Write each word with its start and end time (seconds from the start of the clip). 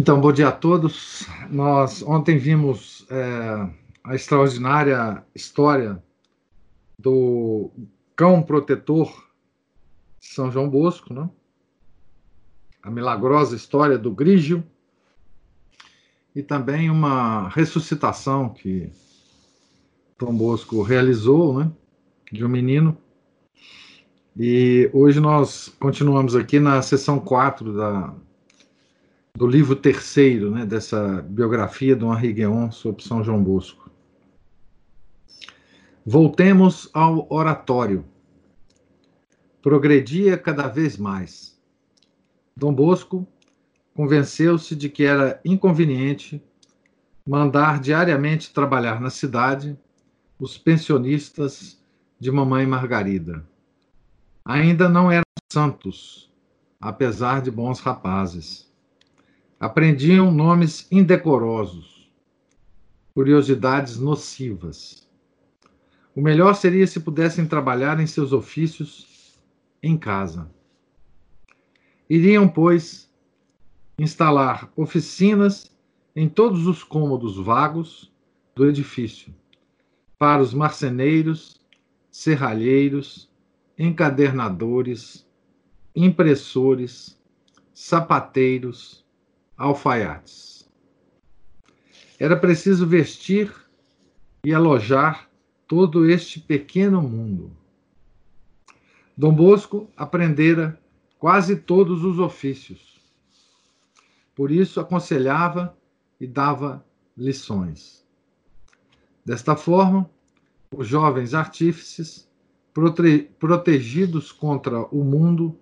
Então, 0.00 0.20
bom 0.20 0.32
dia 0.32 0.46
a 0.46 0.52
todos. 0.52 1.26
Nós 1.50 2.02
ontem 2.02 2.38
vimos 2.38 3.04
é, 3.10 3.68
a 4.04 4.14
extraordinária 4.14 5.24
história 5.34 6.00
do 6.96 7.68
cão 8.14 8.40
protetor 8.40 9.08
de 10.20 10.28
São 10.28 10.52
João 10.52 10.70
Bosco, 10.70 11.12
né? 11.12 11.28
a 12.80 12.88
milagrosa 12.92 13.56
história 13.56 13.98
do 13.98 14.12
Grígio 14.12 14.62
e 16.32 16.44
também 16.44 16.88
uma 16.90 17.48
ressuscitação 17.48 18.50
que 18.50 18.92
Dom 20.16 20.32
Bosco 20.32 20.80
realizou, 20.80 21.58
né, 21.58 21.72
de 22.30 22.44
um 22.44 22.48
menino. 22.48 22.96
E 24.38 24.88
hoje 24.92 25.18
nós 25.18 25.74
continuamos 25.80 26.36
aqui 26.36 26.60
na 26.60 26.82
sessão 26.82 27.18
4 27.18 27.72
da, 27.72 28.14
do 29.38 29.46
livro 29.46 29.76
terceiro, 29.76 30.50
né, 30.50 30.66
dessa 30.66 31.22
biografia 31.22 31.94
do 31.94 32.12
Henri 32.12 32.32
Guéon 32.32 32.72
sobre 32.72 33.04
São 33.04 33.22
João 33.22 33.40
Bosco. 33.40 33.88
Voltemos 36.04 36.90
ao 36.92 37.24
oratório. 37.32 38.04
Progredia 39.62 40.36
cada 40.36 40.66
vez 40.66 40.96
mais. 40.96 41.56
Dom 42.56 42.74
Bosco 42.74 43.24
convenceu-se 43.94 44.74
de 44.74 44.88
que 44.88 45.04
era 45.04 45.40
inconveniente 45.44 46.42
mandar 47.24 47.78
diariamente 47.78 48.52
trabalhar 48.52 49.00
na 49.00 49.08
cidade 49.08 49.78
os 50.36 50.58
pensionistas 50.58 51.80
de 52.18 52.32
Mamãe 52.32 52.66
Margarida. 52.66 53.46
Ainda 54.44 54.88
não 54.88 55.12
eram 55.12 55.22
santos, 55.52 56.28
apesar 56.80 57.40
de 57.40 57.52
bons 57.52 57.78
rapazes 57.78 58.67
Aprendiam 59.60 60.30
nomes 60.30 60.86
indecorosos, 60.88 62.08
curiosidades 63.12 63.98
nocivas. 63.98 65.08
O 66.14 66.20
melhor 66.20 66.54
seria 66.54 66.86
se 66.86 67.00
pudessem 67.00 67.44
trabalhar 67.44 67.98
em 67.98 68.06
seus 68.06 68.32
ofícios 68.32 69.36
em 69.82 69.98
casa. 69.98 70.48
Iriam, 72.08 72.48
pois, 72.48 73.12
instalar 73.98 74.72
oficinas 74.76 75.76
em 76.14 76.28
todos 76.28 76.68
os 76.68 76.84
cômodos 76.84 77.36
vagos 77.36 78.12
do 78.54 78.64
edifício, 78.64 79.34
para 80.16 80.40
os 80.40 80.54
marceneiros, 80.54 81.60
serralheiros, 82.12 83.28
encadernadores, 83.76 85.28
impressores, 85.94 87.20
sapateiros, 87.74 89.04
alfaiates. 89.58 90.70
Era 92.18 92.36
preciso 92.36 92.86
vestir 92.86 93.52
e 94.44 94.54
alojar 94.54 95.28
todo 95.66 96.08
este 96.08 96.40
pequeno 96.40 97.02
mundo. 97.02 97.50
Dom 99.16 99.34
Bosco 99.34 99.90
aprendera 99.96 100.80
quase 101.18 101.56
todos 101.56 102.04
os 102.04 102.20
ofícios. 102.20 103.00
Por 104.34 104.52
isso 104.52 104.80
aconselhava 104.80 105.76
e 106.20 106.26
dava 106.26 106.84
lições. 107.16 108.06
Desta 109.24 109.56
forma, 109.56 110.08
os 110.74 110.86
jovens 110.86 111.34
artífices, 111.34 112.28
prote 112.72 113.28
protegidos 113.38 114.30
contra 114.30 114.82
o 114.86 115.02
mundo 115.02 115.58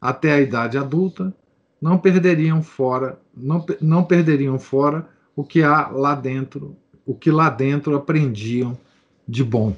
até 0.00 0.32
a 0.32 0.40
idade 0.40 0.78
adulta, 0.78 1.36
não 1.82 1.98
perderiam 1.98 2.62
fora, 2.62 3.20
não, 3.36 3.66
não 3.80 4.04
perderiam 4.04 4.56
fora 4.56 5.08
o 5.34 5.42
que 5.42 5.64
há 5.64 5.88
lá 5.88 6.14
dentro, 6.14 6.76
o 7.04 7.12
que 7.12 7.28
lá 7.28 7.50
dentro 7.50 7.96
aprendiam 7.96 8.78
de 9.26 9.42
bom. 9.42 9.74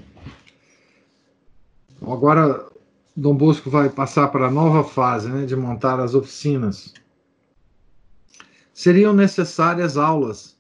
Agora, 2.02 2.66
Dom 3.16 3.34
Bosco 3.34 3.70
vai 3.70 3.88
passar 3.88 4.28
para 4.28 4.48
a 4.48 4.50
nova 4.50 4.84
fase 4.84 5.30
né, 5.30 5.46
de 5.46 5.56
montar 5.56 5.98
as 5.98 6.14
oficinas. 6.14 6.92
Seriam 8.74 9.14
necessárias 9.14 9.96
aulas 9.96 10.58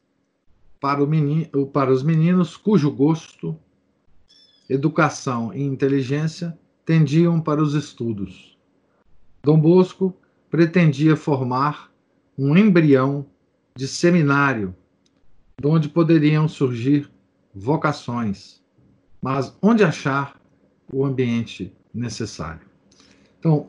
para, 0.80 1.04
menino, 1.04 1.66
para 1.66 1.92
os 1.92 2.02
meninos 2.02 2.56
cujo 2.56 2.90
gosto, 2.90 3.54
educação 4.66 5.52
e 5.52 5.62
inteligência 5.62 6.56
tendiam 6.86 7.38
para 7.38 7.62
os 7.62 7.74
estudos. 7.74 8.56
Dom 9.42 9.60
Bosco 9.60 10.16
pretendia 10.54 11.16
formar 11.16 11.90
um 12.38 12.56
embrião 12.56 13.26
de 13.74 13.88
seminário, 13.88 14.72
de 15.60 15.66
onde 15.66 15.88
poderiam 15.88 16.46
surgir 16.46 17.10
vocações, 17.52 18.62
mas 19.20 19.52
onde 19.60 19.82
achar 19.82 20.40
o 20.92 21.04
ambiente 21.04 21.74
necessário. 21.92 22.60
Então, 23.40 23.68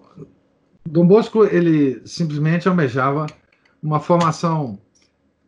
Dom 0.87 1.07
Bosco 1.07 1.43
ele 1.43 2.03
simplesmente 2.05 2.67
almejava 2.67 3.25
uma 3.81 3.99
formação 3.99 4.77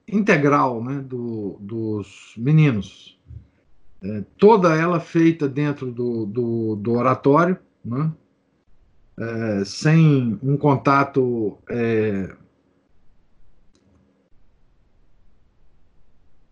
integral 0.08 0.84
né, 0.84 1.02
do, 1.02 1.58
dos 1.60 2.34
meninos, 2.36 3.20
é, 4.02 4.24
toda 4.40 4.76
ela 4.76 5.00
feita 5.00 5.48
dentro 5.48 5.92
do, 5.92 6.26
do, 6.26 6.76
do 6.78 6.94
oratório, 6.94 7.60
né, 7.86 8.12
é, 9.20 9.66
sem 9.66 10.40
um 10.44 10.56
contato 10.56 11.58
é, 11.70 12.36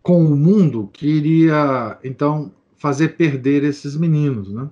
com 0.02 0.26
o 0.26 0.36
mundo 0.36 0.90
que 0.94 1.08
iria 1.08 1.98
então 2.04 2.52
fazer 2.76 3.10
perder 3.18 3.64
esses 3.64 3.96
meninos, 3.96 4.52
né? 4.52 4.70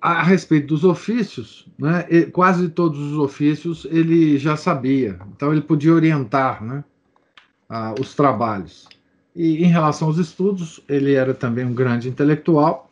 A 0.00 0.22
respeito 0.22 0.66
dos 0.66 0.82
ofícios, 0.82 1.66
né, 1.78 2.04
quase 2.32 2.68
todos 2.68 2.98
os 2.98 3.18
ofícios 3.18 3.86
ele 3.88 4.36
já 4.36 4.56
sabia, 4.56 5.18
então 5.34 5.52
ele 5.52 5.60
podia 5.60 5.94
orientar 5.94 6.62
né, 6.62 6.84
os 8.00 8.12
trabalhos. 8.12 8.88
E 9.34 9.62
em 9.62 9.68
relação 9.68 10.08
aos 10.08 10.18
estudos, 10.18 10.82
ele 10.88 11.14
era 11.14 11.32
também 11.32 11.64
um 11.64 11.72
grande 11.72 12.08
intelectual, 12.08 12.91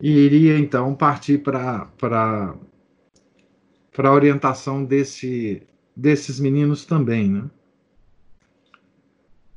e 0.00 0.10
iria 0.10 0.58
então 0.58 0.94
partir 0.94 1.38
para 1.38 1.86
a 3.98 4.12
orientação 4.12 4.84
desse, 4.84 5.62
desses 5.94 6.40
meninos 6.40 6.86
também. 6.86 7.30
Né? 7.30 7.50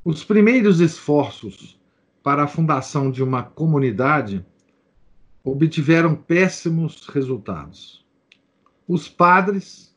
Os 0.04 0.22
primeiros 0.22 0.80
esforços 0.80 1.80
para 2.22 2.44
a 2.44 2.48
fundação 2.48 3.10
de 3.10 3.22
uma 3.22 3.42
comunidade 3.42 4.44
obtiveram 5.42 6.14
péssimos 6.14 7.06
resultados. 7.08 8.04
Os 8.86 9.08
padres, 9.08 9.94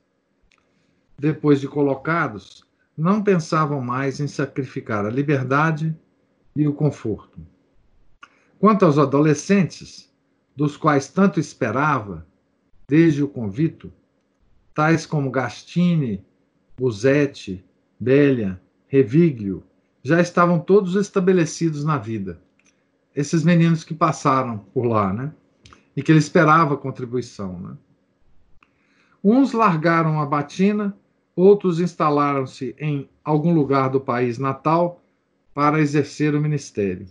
depois 1.17 1.59
de 1.59 1.67
colocados, 1.67 2.65
não 2.97 3.21
pensavam 3.21 3.81
mais 3.81 4.19
em 4.19 4.27
sacrificar 4.27 5.05
a 5.05 5.09
liberdade 5.09 5.95
e 6.55 6.67
o 6.67 6.73
conforto. 6.73 7.39
Quanto 8.59 8.85
aos 8.85 8.97
adolescentes, 8.97 10.11
dos 10.57 10.75
quais 10.75 11.07
tanto 11.07 11.39
esperava, 11.39 12.25
desde 12.87 13.21
o 13.21 13.27
convito, 13.27 13.93
tais 14.73 15.05
como 15.05 15.29
Gastine, 15.29 16.25
Buzetti, 16.75 17.63
Bélia, 17.99 18.59
Reviglio, 18.87 19.63
já 20.01 20.19
estavam 20.19 20.59
todos 20.59 20.95
estabelecidos 20.95 21.83
na 21.83 21.99
vida. 21.99 22.41
Esses 23.15 23.43
meninos 23.43 23.83
que 23.83 23.93
passaram 23.93 24.57
por 24.57 24.85
lá, 24.85 25.13
né? 25.13 25.31
E 25.95 26.01
que 26.01 26.11
ele 26.11 26.19
esperava 26.19 26.75
contribuição, 26.75 27.59
né? 27.59 27.77
Uns 29.23 29.53
largaram 29.53 30.19
a 30.19 30.25
batina, 30.25 30.97
outros 31.35 31.79
instalaram-se 31.79 32.75
em 32.79 33.07
algum 33.23 33.53
lugar 33.53 33.91
do 33.91 34.01
país 34.01 34.39
natal 34.39 35.03
para 35.53 35.79
exercer 35.79 36.33
o 36.33 36.41
ministério 36.41 37.07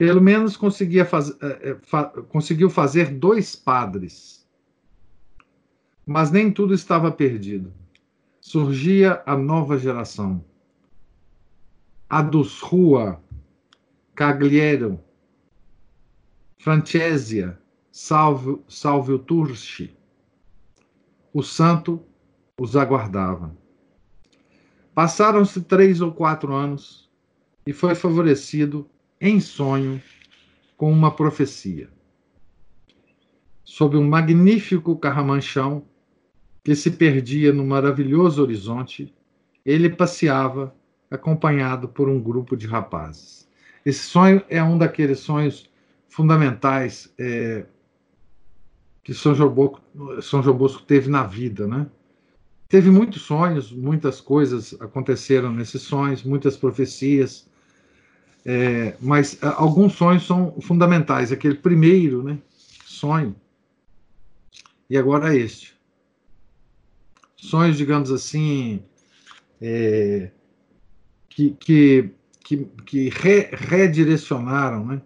pelo 0.00 0.22
menos 0.22 0.56
conseguia 0.56 1.04
faz, 1.04 1.28
é, 1.42 1.72
é, 1.72 1.78
fa, 1.82 2.04
conseguiu 2.06 2.70
fazer 2.70 3.12
dois 3.18 3.54
padres. 3.54 4.48
Mas 6.06 6.30
nem 6.30 6.50
tudo 6.50 6.72
estava 6.72 7.12
perdido. 7.12 7.70
Surgia 8.40 9.22
a 9.26 9.36
nova 9.36 9.76
geração. 9.76 10.42
A 12.08 12.22
dos 12.22 12.60
Rua, 12.60 13.22
Cagliero, 14.14 14.98
Francesia, 16.58 17.60
Salvio, 17.92 18.64
Salvio 18.66 19.18
Turci. 19.18 19.94
O 21.30 21.42
santo 21.42 22.02
os 22.58 22.74
aguardava. 22.74 23.54
Passaram-se 24.94 25.60
três 25.60 26.00
ou 26.00 26.10
quatro 26.10 26.54
anos 26.54 27.10
e 27.66 27.72
foi 27.74 27.94
favorecido 27.94 28.88
em 29.20 29.38
sonho 29.38 30.00
com 30.76 30.90
uma 30.90 31.14
profecia. 31.14 31.88
Sob 33.62 33.96
um 33.96 34.08
magnífico 34.08 34.96
carramanchão 34.96 35.84
que 36.64 36.74
se 36.74 36.90
perdia 36.92 37.52
no 37.52 37.64
maravilhoso 37.64 38.42
horizonte, 38.42 39.14
ele 39.64 39.90
passeava 39.90 40.74
acompanhado 41.10 41.88
por 41.88 42.08
um 42.08 42.20
grupo 42.20 42.56
de 42.56 42.66
rapazes. 42.66 43.48
Esse 43.84 44.00
sonho 44.00 44.42
é 44.48 44.62
um 44.62 44.78
daqueles 44.78 45.20
sonhos 45.20 45.70
fundamentais 46.08 47.12
é, 47.18 47.66
que 49.02 49.12
São 49.12 49.34
João, 49.34 49.50
Bosco, 49.50 49.82
São 50.22 50.42
João 50.42 50.56
Bosco 50.56 50.82
teve 50.82 51.10
na 51.10 51.24
vida, 51.24 51.66
né? 51.66 51.86
Teve 52.68 52.90
muitos 52.90 53.22
sonhos, 53.22 53.72
muitas 53.72 54.20
coisas 54.20 54.80
aconteceram 54.80 55.52
nesses 55.52 55.82
sonhos, 55.82 56.22
muitas 56.22 56.56
profecias, 56.56 57.49
é, 58.44 58.96
mas 59.00 59.38
alguns 59.42 59.94
sonhos 59.94 60.26
são 60.26 60.54
fundamentais. 60.60 61.32
Aquele 61.32 61.56
primeiro 61.56 62.22
né, 62.22 62.38
sonho, 62.84 63.34
e 64.88 64.98
agora 64.98 65.34
este. 65.34 65.78
Sonhos, 67.36 67.76
digamos 67.76 68.10
assim, 68.10 68.82
é, 69.60 70.30
que, 71.28 71.52
que, 71.52 72.10
que, 72.44 72.56
que 72.84 73.08
re, 73.08 73.48
redirecionaram 73.52 74.84
né, 74.84 75.02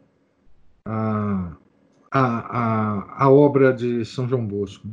a, 0.85 1.57
a, 2.11 3.25
a, 3.25 3.31
obra 3.31 3.73
de 3.73 4.05
São 4.05 4.29
João 4.29 4.47
Bosco. 4.47 4.89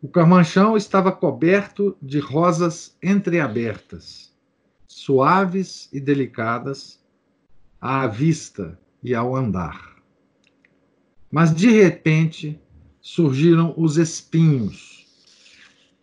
O 0.00 0.08
carmanchão 0.08 0.76
estava 0.76 1.10
coberto 1.10 1.96
de 2.00 2.20
rosas 2.20 2.96
entreabertas, 3.02 4.25
suaves 4.96 5.90
e 5.92 6.00
delicadas 6.00 6.98
à 7.78 8.06
vista 8.06 8.80
e 9.02 9.14
ao 9.14 9.36
andar. 9.36 9.94
Mas 11.30 11.54
de 11.54 11.68
repente 11.68 12.58
surgiram 12.98 13.74
os 13.76 13.98
espinhos, 13.98 15.06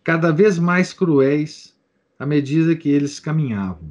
cada 0.04 0.30
vez 0.30 0.60
mais 0.60 0.92
cruéis 0.92 1.76
à 2.20 2.24
medida 2.24 2.76
que 2.76 2.88
eles 2.88 3.18
caminhavam. 3.18 3.90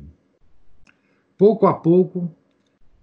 Pouco 1.37 1.67
a 1.67 1.73
pouco, 1.73 2.33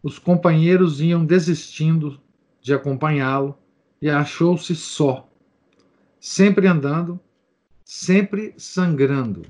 os 0.03 0.19
companheiros 0.19 1.03
iam 1.03 1.23
desistindo 1.23 2.19
de 2.63 2.73
acompanhá-lo 2.73 3.59
e 4.01 4.09
achou-se 4.09 4.75
só, 4.75 5.29
sempre 6.19 6.67
andando, 6.67 7.21
sempre 7.85 8.55
sangrando. 8.57 9.43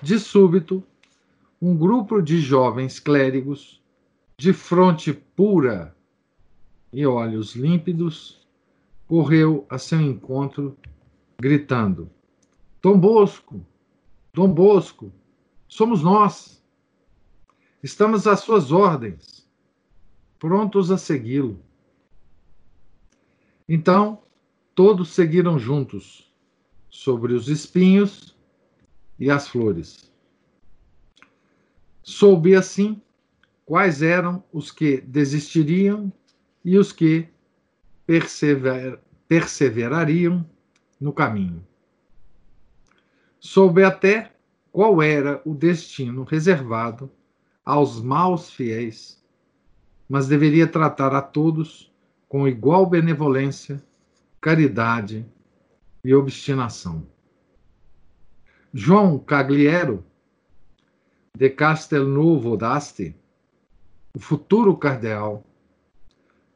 De 0.00 0.16
súbito, 0.18 0.84
um 1.62 1.76
grupo 1.76 2.20
de 2.20 2.40
jovens 2.40 2.98
clérigos, 2.98 3.80
de 4.36 4.52
fronte 4.52 5.12
pura 5.12 5.96
e 6.92 7.06
olhos 7.06 7.54
límpidos, 7.54 8.44
correu 9.06 9.64
a 9.70 9.78
seu 9.78 10.00
encontro, 10.00 10.76
gritando: 11.40 12.10
Dom 12.82 12.98
Bosco, 12.98 13.64
Dom 14.34 14.52
Bosco, 14.52 15.12
somos 15.68 16.02
nós. 16.02 16.60
Estamos 17.80 18.26
às 18.26 18.40
suas 18.40 18.72
ordens 18.72 19.48
prontos 20.40 20.90
a 20.90 20.98
segui-lo. 20.98 21.60
Então, 23.68 24.20
todos 24.74 25.10
seguiram 25.10 25.60
juntos, 25.60 26.28
sobre 26.90 27.32
os 27.32 27.48
espinhos 27.48 28.36
e 29.16 29.30
as 29.30 29.46
flores. 29.46 30.11
Soube 32.02 32.54
assim 32.54 33.00
quais 33.64 34.02
eram 34.02 34.42
os 34.52 34.70
que 34.70 35.00
desistiriam 35.00 36.12
e 36.64 36.76
os 36.76 36.92
que 36.92 37.28
persever, 38.06 38.98
perseverariam 39.28 40.44
no 41.00 41.12
caminho. 41.12 41.64
Soube 43.38 43.82
até 43.82 44.32
qual 44.70 45.02
era 45.02 45.40
o 45.44 45.54
destino 45.54 46.24
reservado 46.24 47.10
aos 47.64 48.00
maus 48.00 48.50
fiéis 48.50 49.22
mas 50.12 50.28
deveria 50.28 50.66
tratar 50.66 51.14
a 51.14 51.22
todos 51.22 51.90
com 52.28 52.46
igual 52.46 52.84
benevolência, 52.84 53.82
caridade 54.38 55.24
e 56.04 56.14
obstinação. 56.14 57.06
João 58.74 59.18
Cagliero, 59.18 60.04
de 61.34 61.48
Castelnuovo 61.48 62.56
d'Asti, 62.56 63.16
o 64.14 64.20
futuro 64.20 64.76
cardeal, 64.76 65.44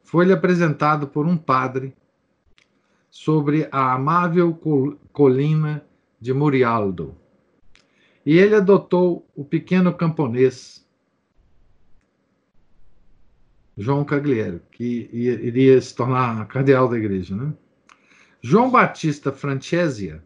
foi-lhe 0.03 0.31
apresentado 0.31 1.07
por 1.07 1.25
um 1.25 1.35
padre 1.35 1.95
sobre 3.09 3.67
a 3.71 3.93
amável 3.93 4.57
colina 5.11 5.83
de 6.21 6.33
Murialdo. 6.33 7.17
E 8.25 8.37
ele 8.37 8.55
adotou 8.55 9.27
o 9.35 9.43
pequeno 9.43 9.93
camponês 9.93 10.85
João 13.75 14.03
Cagliero, 14.03 14.61
que 14.71 15.09
iria 15.11 15.79
se 15.81 15.95
tornar 15.95 16.47
cardeal 16.47 16.87
da 16.87 16.97
igreja. 16.97 17.35
Né? 17.35 17.53
João 18.41 18.69
Batista 18.69 19.31
Francesia, 19.31 20.23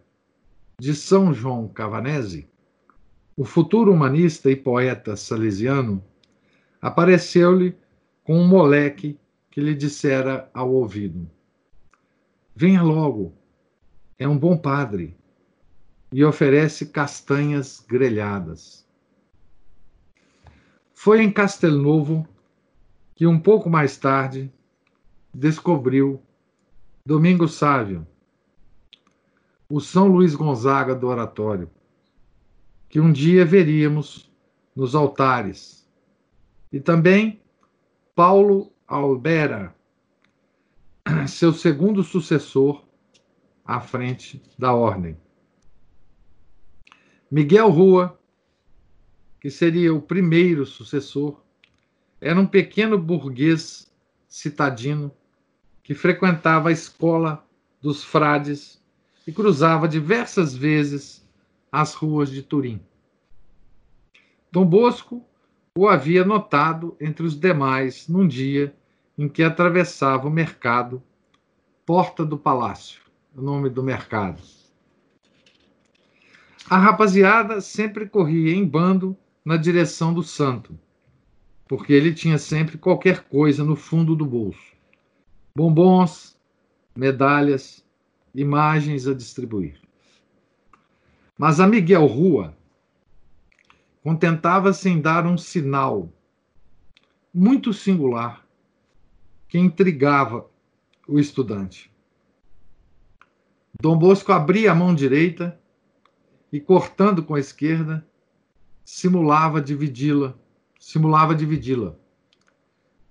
de 0.80 0.96
São 0.96 1.34
João 1.34 1.68
Cavanese, 1.68 2.51
o 3.42 3.44
futuro 3.44 3.92
humanista 3.92 4.52
e 4.52 4.56
poeta 4.56 5.16
salesiano, 5.16 6.04
apareceu-lhe 6.80 7.76
com 8.24 8.38
um 8.38 8.48
moleque 8.48 9.20
que 9.50 9.60
lhe 9.60 9.74
dissera 9.74 10.48
ao 10.54 10.72
ouvido: 10.72 11.28
Venha 12.56 12.84
logo, 12.84 13.34
é 14.20 14.28
um 14.28 14.38
bom 14.38 14.56
padre, 14.56 15.18
e 16.12 16.24
oferece 16.24 16.86
castanhas 16.86 17.84
grelhadas. 17.90 18.88
Foi 20.94 21.24
em 21.24 21.32
Castelnovo 21.32 22.28
que 23.16 23.26
um 23.26 23.40
pouco 23.40 23.72
mais 23.72 23.98
tarde 23.98 24.54
descobriu 25.34 26.22
Domingo 27.04 27.48
Sávio, 27.48 28.06
o 29.68 29.82
São 29.82 30.06
Luís 30.06 30.36
Gonzaga 30.36 30.94
do 30.94 31.08
oratório, 31.08 31.68
que 32.92 33.00
um 33.00 33.10
dia 33.10 33.46
veríamos 33.46 34.30
nos 34.76 34.96
altares, 34.96 35.90
e 36.74 36.80
também 36.80 37.42
Paulo 38.14 38.74
Albera, 38.86 39.74
seu 41.26 41.54
segundo 41.54 42.04
sucessor 42.04 42.84
à 43.64 43.80
frente 43.80 44.44
da 44.60 44.74
ordem. 44.74 45.18
Miguel 47.32 47.70
Rua, 47.70 48.20
que 49.40 49.50
seria 49.50 49.94
o 49.94 50.02
primeiro 50.02 50.66
sucessor, 50.66 51.42
era 52.20 52.38
um 52.38 52.46
pequeno 52.46 52.98
burguês 52.98 53.90
citadino 54.28 55.10
que 55.82 55.96
frequentava 55.96 56.68
a 56.68 56.74
escola 56.74 57.48
dos 57.82 58.04
frades 58.04 58.84
e 59.26 59.32
cruzava 59.32 59.88
diversas 59.88 60.54
vezes 60.54 61.21
as 61.72 61.94
ruas 61.94 62.30
de 62.30 62.42
Turim. 62.42 62.82
Dom 64.52 64.66
Bosco 64.66 65.26
o 65.78 65.88
havia 65.88 66.26
notado 66.26 66.98
entre 67.00 67.26
os 67.26 67.40
demais 67.40 68.08
num 68.08 68.28
dia 68.28 68.76
em 69.18 69.30
que 69.30 69.42
atravessava 69.42 70.28
o 70.28 70.32
mercado, 70.32 71.02
Porta 71.86 72.26
do 72.26 72.38
Palácio, 72.38 73.02
o 73.36 73.42
nome 73.42 73.70
do 73.70 73.82
mercado. 73.82 74.42
A 76.70 76.78
rapaziada 76.78 77.62
sempre 77.62 78.08
corria 78.08 78.54
em 78.54 78.66
bando 78.66 79.18
na 79.46 79.58
direção 79.58 80.14
do 80.14 80.24
santo 80.24 80.78
porque 81.72 81.94
ele 81.94 82.14
tinha 82.14 82.38
sempre 82.38 82.78
qualquer 82.78 83.24
coisa 83.30 83.64
no 83.64 83.78
fundo 83.78 84.14
do 84.14 84.26
bolso: 84.26 84.76
bombons, 85.56 86.38
medalhas, 86.94 87.82
imagens 88.36 89.08
a 89.08 89.14
distribuir. 89.14 89.81
Mas 91.42 91.60
a 91.60 91.66
Miguel 91.66 92.06
Rua 92.06 92.56
contentava-se 94.04 94.88
em 94.88 95.02
dar 95.02 95.26
um 95.26 95.40
sinal 95.40 96.14
muito 97.34 97.74
singular 97.74 98.46
que 99.48 99.58
intrigava 99.58 100.48
o 101.08 101.18
estudante. 101.18 101.92
Dom 103.82 103.98
Bosco 103.98 104.32
abria 104.32 104.72
a 104.72 104.76
mão 104.76 104.94
direita 104.94 105.60
e, 106.54 106.60
cortando 106.60 107.24
com 107.24 107.34
a 107.34 107.40
esquerda, 107.40 108.08
simulava 108.86 109.60
dividi-la, 109.60 110.38
simulava 110.80 111.34
dividi-la. 111.34 111.96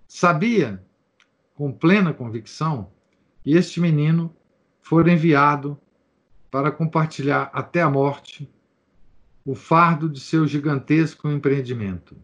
Sabia, 0.07 0.81
com 1.57 1.73
plena 1.73 2.15
convicção, 2.15 2.93
que 3.43 3.55
este 3.57 3.81
menino 3.81 4.33
fora 4.81 5.11
enviado 5.11 5.77
para 6.51 6.71
compartilhar 6.71 7.51
até 7.53 7.81
a 7.81 7.91
morte 7.91 8.51
o 9.45 9.55
fardo 9.55 10.09
de 10.09 10.21
seu 10.21 10.47
gigantesco 10.47 11.29
empreendimento. 11.29 12.17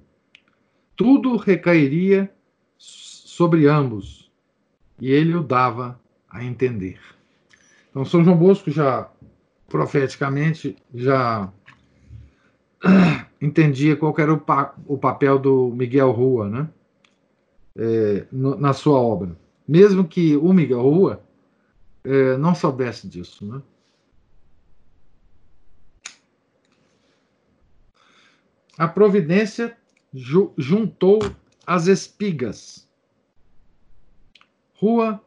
Tudo 0.95 1.37
recairia 1.37 2.33
sobre 2.79 3.67
ambos, 3.67 4.31
e 5.01 5.11
ele 5.11 5.35
o 5.35 5.43
dava 5.43 6.01
a 6.29 6.45
entender. 6.45 6.99
Então, 7.91 8.05
São 8.05 8.25
João 8.25 8.37
Bosco 8.37 8.71
já 8.71 9.11
profeticamente 9.69 10.77
já 10.95 11.53
entendia 13.41 13.97
qual 13.97 14.15
era 14.19 14.33
o, 14.33 14.39
pa 14.39 14.75
o 14.87 14.97
papel 14.97 15.39
do 15.39 15.71
Miguel 15.75 16.11
Rua, 16.13 16.49
né? 16.49 16.69
É, 17.79 18.27
no, 18.33 18.57
na 18.57 18.73
sua 18.73 18.99
obra. 18.99 19.37
Mesmo 19.69 20.07
que 20.07 20.37
o 20.37 20.53
Miguel 20.53 20.81
Rua 20.81 21.23
é, 22.05 22.37
não 22.39 22.55
soubesse 22.55 23.07
disso, 23.07 23.45
né? 23.45 23.61
A 28.79 28.87
providência 28.87 29.77
ju 30.13 30.53
juntou 30.59 31.19
as 31.67 31.87
espigas. 31.87 32.87
Rua, 34.75 35.23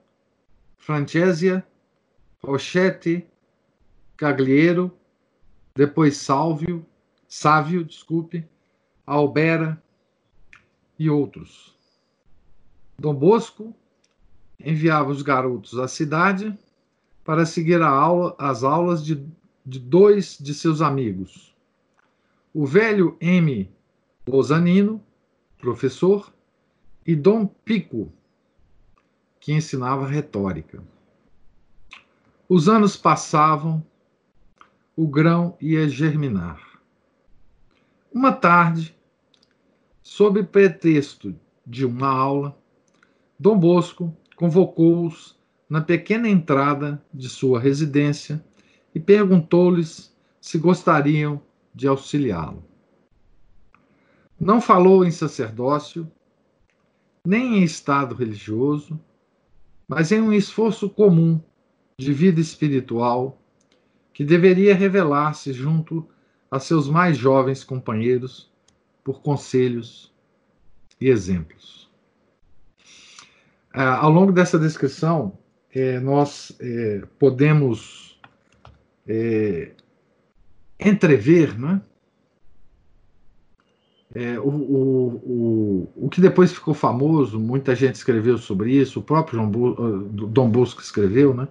Francésia, 0.77 1.65
Rochete, 2.43 3.27
Cagliero, 4.15 4.91
depois 5.75 6.17
Sálvio, 6.17 6.85
Sávio, 7.27 7.83
desculpe, 7.83 8.47
Albera 9.05 9.81
e 10.99 11.09
outros. 11.09 11.75
Dom 12.99 13.15
Bosco 13.15 13.75
enviava 14.59 15.09
os 15.09 15.23
garotos 15.23 15.79
à 15.79 15.87
cidade 15.87 16.55
para 17.23 17.45
seguir 17.45 17.81
aula, 17.81 18.35
as 18.37 18.63
aulas 18.63 19.03
de, 19.03 19.25
de 19.65 19.79
dois 19.79 20.37
de 20.39 20.53
seus 20.53 20.81
amigos. 20.81 21.48
O 22.53 22.65
velho 22.65 23.15
M. 23.21 23.69
Lozanino, 24.27 25.03
professor, 25.59 26.33
e 27.05 27.15
Dom 27.15 27.45
Pico, 27.45 28.11
que 29.39 29.53
ensinava 29.53 30.07
retórica. 30.07 30.83
Os 32.47 32.67
anos 32.67 32.97
passavam, 32.97 33.85
o 34.95 35.07
grão 35.07 35.55
ia 35.61 35.87
germinar. 35.87 36.81
Uma 38.11 38.31
tarde, 38.31 38.95
sob 40.01 40.41
pretexto 40.43 41.35
de 41.65 41.85
uma 41.85 42.09
aula, 42.09 42.57
Dom 43.37 43.59
Bosco 43.59 44.11
convocou-os 44.35 45.37
na 45.69 45.81
pequena 45.81 46.27
entrada 46.27 46.99
de 47.13 47.29
sua 47.29 47.59
residência 47.59 48.43
e 48.93 48.99
perguntou-lhes 48.99 50.11
se 50.41 50.57
gostariam 50.57 51.39
de 51.73 51.87
auxiliá-lo. 51.87 52.63
Não 54.39 54.61
falou 54.61 55.03
em 55.05 55.11
sacerdócio, 55.11 56.09
nem 57.25 57.57
em 57.57 57.63
estado 57.63 58.15
religioso, 58.15 58.99
mas 59.87 60.11
em 60.11 60.21
um 60.21 60.31
esforço 60.31 60.89
comum 60.89 61.41
de 61.97 62.13
vida 62.13 62.39
espiritual 62.39 63.41
que 64.13 64.23
deveria 64.23 64.75
revelar-se 64.75 65.51
junto 65.51 66.07
a 66.49 66.59
seus 66.59 66.89
mais 66.89 67.17
jovens 67.17 67.63
companheiros 67.63 68.49
por 69.03 69.21
conselhos 69.21 70.13
e 70.99 71.07
exemplos. 71.07 71.89
É, 73.73 73.81
ao 73.81 74.09
longo 74.09 74.31
dessa 74.31 74.57
descrição, 74.57 75.37
é, 75.71 75.99
nós 75.99 76.55
é, 76.59 77.03
podemos 77.19 78.19
é, 79.07 79.71
entrever 80.79 81.59
né, 81.59 81.81
é, 84.15 84.39
o, 84.39 84.47
o, 84.47 85.07
o, 85.95 86.05
o 86.05 86.09
que 86.09 86.21
depois 86.21 86.51
ficou 86.51 86.73
famoso, 86.73 87.39
muita 87.39 87.75
gente 87.75 87.95
escreveu 87.95 88.37
sobre 88.37 88.71
isso, 88.71 88.99
o 88.99 89.03
próprio 89.03 89.45
Bu, 89.45 89.75
Dom 90.27 90.49
Bosco 90.49 90.81
escreveu, 90.81 91.33
né, 91.33 91.47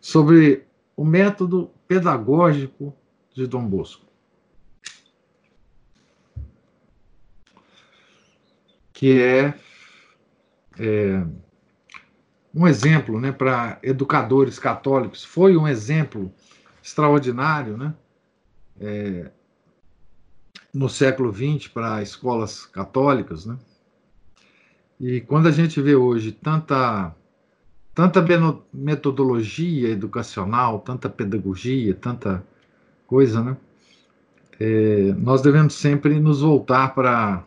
sobre 0.00 0.64
o 0.96 1.04
método 1.04 1.70
pedagógico 1.86 2.94
de 3.34 3.46
Dom 3.46 3.66
Bosco. 3.66 4.04
Que 8.92 9.20
é, 9.20 9.54
é 10.78 11.26
um 12.54 12.66
exemplo 12.66 13.20
né, 13.20 13.30
para 13.30 13.78
educadores 13.82 14.58
católicos, 14.58 15.22
foi 15.22 15.56
um 15.56 15.68
exemplo 15.68 16.32
extraordinário 16.86 17.76
né, 17.76 17.92
é, 18.80 19.28
no 20.72 20.88
século 20.88 21.32
XX 21.32 21.66
para 21.66 22.00
escolas 22.00 22.64
católicas. 22.64 23.44
Né? 23.44 23.58
E 25.00 25.20
quando 25.20 25.48
a 25.48 25.50
gente 25.50 25.80
vê 25.82 25.96
hoje 25.96 26.30
tanta 26.30 27.12
tanta 27.92 28.22
metodologia 28.72 29.88
educacional, 29.88 30.78
tanta 30.80 31.08
pedagogia, 31.08 31.94
tanta 31.94 32.46
coisa, 33.06 33.42
né? 33.42 33.56
É, 34.60 35.14
nós 35.14 35.40
devemos 35.40 35.74
sempre 35.74 36.20
nos 36.20 36.42
voltar 36.42 36.94
para 36.94 37.42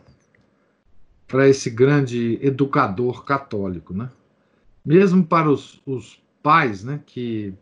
para 1.28 1.48
esse 1.48 1.70
grande 1.70 2.36
educador 2.42 3.24
católico, 3.24 3.94
né? 3.94 4.10
Mesmo 4.84 5.24
para 5.24 5.48
os, 5.48 5.80
os 5.86 6.20
pais, 6.42 6.82
né? 6.82 7.00
Que 7.06 7.54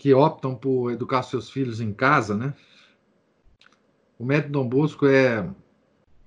que 0.00 0.14
optam 0.14 0.54
por 0.54 0.90
educar 0.90 1.22
seus 1.22 1.50
filhos 1.50 1.78
em 1.78 1.92
casa, 1.92 2.34
né? 2.34 2.54
O 4.18 4.24
método 4.24 4.52
Dom 4.52 4.66
Bosco 4.66 5.06
é, 5.06 5.46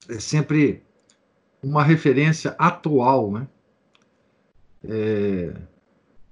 é 0.07 0.19
sempre 0.19 0.83
uma 1.61 1.81
referência 1.83 2.55
atual, 2.59 3.31
né? 3.31 3.47
É, 4.83 5.55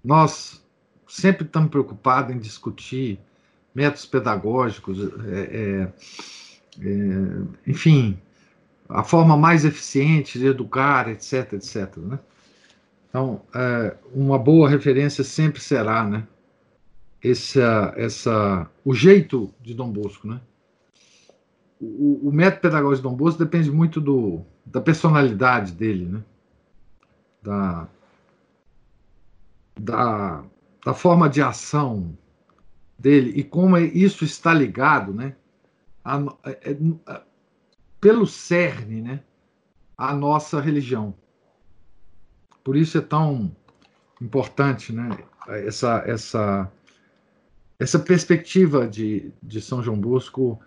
nós 0.03 0.63
sempre 1.07 1.43
estamos 1.43 1.71
preocupados 1.71 2.35
em 2.35 2.37
discutir 2.37 3.19
métodos 3.73 4.05
pedagógicos, 4.05 4.99
é, 5.25 5.39
é, 5.41 5.93
é, 6.79 7.43
enfim, 7.65 8.21
a 8.87 9.03
forma 9.03 9.35
mais 9.35 9.65
eficiente 9.65 10.37
de 10.37 10.45
educar, 10.45 11.09
etc, 11.09 11.53
etc. 11.53 11.97
Né? 11.97 12.19
Então, 13.09 13.41
é, 13.55 13.97
uma 14.13 14.37
boa 14.37 14.69
referência 14.69 15.23
sempre 15.23 15.59
será, 15.59 16.03
né? 16.03 16.27
Essa, 17.23 17.93
essa, 17.95 18.69
o 18.83 18.93
jeito 18.93 19.53
de 19.61 19.73
Dom 19.73 19.91
Bosco, 19.91 20.27
né? 20.27 20.41
O, 21.79 22.29
o 22.29 22.31
método 22.31 22.61
pedagógico 22.61 23.07
de 23.07 23.09
Dom 23.09 23.15
Bosco 23.15 23.43
depende 23.43 23.71
muito 23.71 24.01
do, 24.01 24.41
da 24.65 24.81
personalidade 24.81 25.71
dele, 25.71 26.05
né? 26.05 26.23
Da, 27.41 27.87
da, 29.79 30.43
da 30.85 30.93
forma 30.93 31.29
de 31.29 31.41
ação 31.41 32.17
dele 32.97 33.31
e 33.35 33.43
como 33.43 33.77
isso 33.77 34.23
está 34.23 34.53
ligado, 34.53 35.13
né? 35.13 35.35
A, 36.03 36.17
a, 36.17 36.23
é, 36.45 36.77
a, 37.07 37.13
é, 37.13 37.21
pelo 37.99 38.25
cerne, 38.25 39.01
né? 39.01 39.23
A 39.97 40.13
nossa 40.13 40.59
religião. 40.59 41.13
Por 42.63 42.75
isso 42.75 42.97
é 42.97 43.01
tão 43.01 43.55
importante, 44.21 44.93
né? 44.93 45.09
Essa, 45.47 46.03
essa, 46.05 46.71
essa 47.81 47.97
perspectiva 47.97 48.87
de, 48.87 49.33
de 49.41 49.59
São 49.59 49.81
João 49.81 49.99
Bosco 49.99 50.59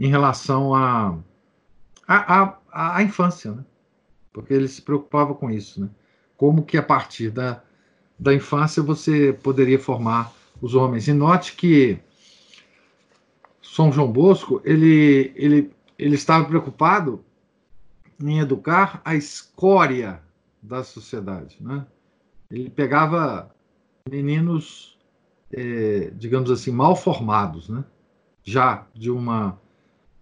em 0.00 0.08
relação 0.08 0.74
a 0.74 1.18
a, 2.08 2.56
a, 2.72 2.96
a 2.96 3.02
infância, 3.02 3.52
né? 3.52 3.62
porque 4.32 4.54
ele 4.54 4.66
se 4.66 4.80
preocupava 4.80 5.34
com 5.34 5.50
isso, 5.50 5.82
né? 5.82 5.90
Como 6.34 6.64
que 6.64 6.78
a 6.78 6.82
partir 6.82 7.30
da, 7.30 7.62
da 8.18 8.34
infância 8.34 8.82
você 8.82 9.34
poderia 9.34 9.78
formar 9.78 10.32
os 10.62 10.74
homens. 10.74 11.06
E 11.06 11.12
note 11.12 11.54
que 11.54 11.98
São 13.62 13.92
João 13.92 14.10
Bosco 14.10 14.62
ele, 14.64 15.30
ele, 15.36 15.70
ele 15.98 16.14
estava 16.14 16.46
preocupado 16.46 17.22
em 18.18 18.40
educar 18.40 19.02
a 19.04 19.14
escória 19.14 20.22
da 20.62 20.82
sociedade, 20.82 21.58
né? 21.60 21.86
Ele 22.50 22.70
pegava 22.70 23.54
meninos, 24.10 24.91
é, 25.52 26.10
digamos 26.16 26.50
assim, 26.50 26.70
mal 26.70 26.96
formados, 26.96 27.68
né? 27.68 27.84
Já 28.44 28.86
de 28.94 29.10
uma 29.10 29.58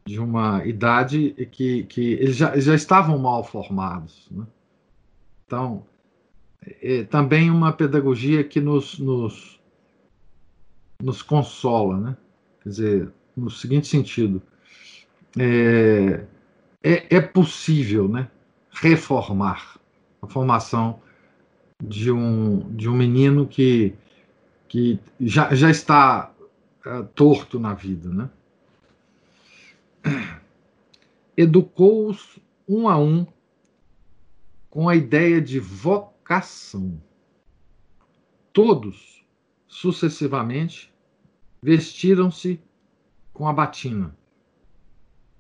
de 0.07 0.19
uma 0.19 0.65
idade 0.67 1.31
que, 1.53 1.85
que 1.85 2.15
eles, 2.15 2.37
já, 2.37 2.53
eles 2.53 2.65
já 2.65 2.75
estavam 2.75 3.19
mal 3.19 3.45
formados. 3.45 4.27
Né? 4.31 4.45
Então, 5.47 5.85
é 6.83 7.05
também 7.05 7.51
uma 7.51 7.73
pedagogia 7.73 8.43
que 8.43 8.61
nos, 8.61 8.99
nos, 8.99 9.61
nos 11.01 11.23
consola, 11.23 11.99
né? 11.99 12.17
Quer 12.63 12.69
dizer, 12.69 13.13
no 13.37 13.51
seguinte 13.51 13.87
sentido, 13.87 14.43
é, 15.39 16.25
é, 16.83 17.17
é 17.17 17.21
possível, 17.21 18.09
né? 18.09 18.29
Reformar 18.71 19.79
a 20.21 20.27
formação 20.27 21.01
de 21.83 22.11
um, 22.11 22.75
de 22.75 22.89
um 22.89 22.95
menino 22.95 23.47
que, 23.47 23.95
que 24.71 25.01
já, 25.19 25.53
já 25.53 25.69
está 25.69 26.33
uh, 26.87 27.05
torto 27.13 27.59
na 27.59 27.75
vida, 27.75 28.09
né? 28.09 28.31
Educou-os 31.37 32.39
um 32.69 32.89
a 32.89 32.97
um 32.97 33.27
com 34.71 34.89
a 34.89 34.95
ideia 34.95 35.41
de 35.41 35.59
vocação. 35.59 37.03
Todos, 38.53 39.27
sucessivamente, 39.67 40.95
vestiram-se 41.61 42.61
com 43.33 43.49
a 43.49 43.53
batina, 43.53 44.17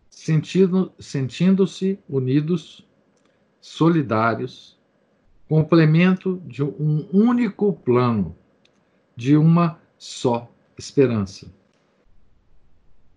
sentindo, 0.08 0.92
sentindo-se 0.98 2.00
unidos, 2.08 2.84
solidários, 3.60 4.76
complemento 5.48 6.42
de 6.44 6.64
um 6.64 7.08
único 7.12 7.72
plano, 7.72 8.36
de 9.20 9.36
uma 9.36 9.78
só 9.98 10.50
esperança. 10.78 11.52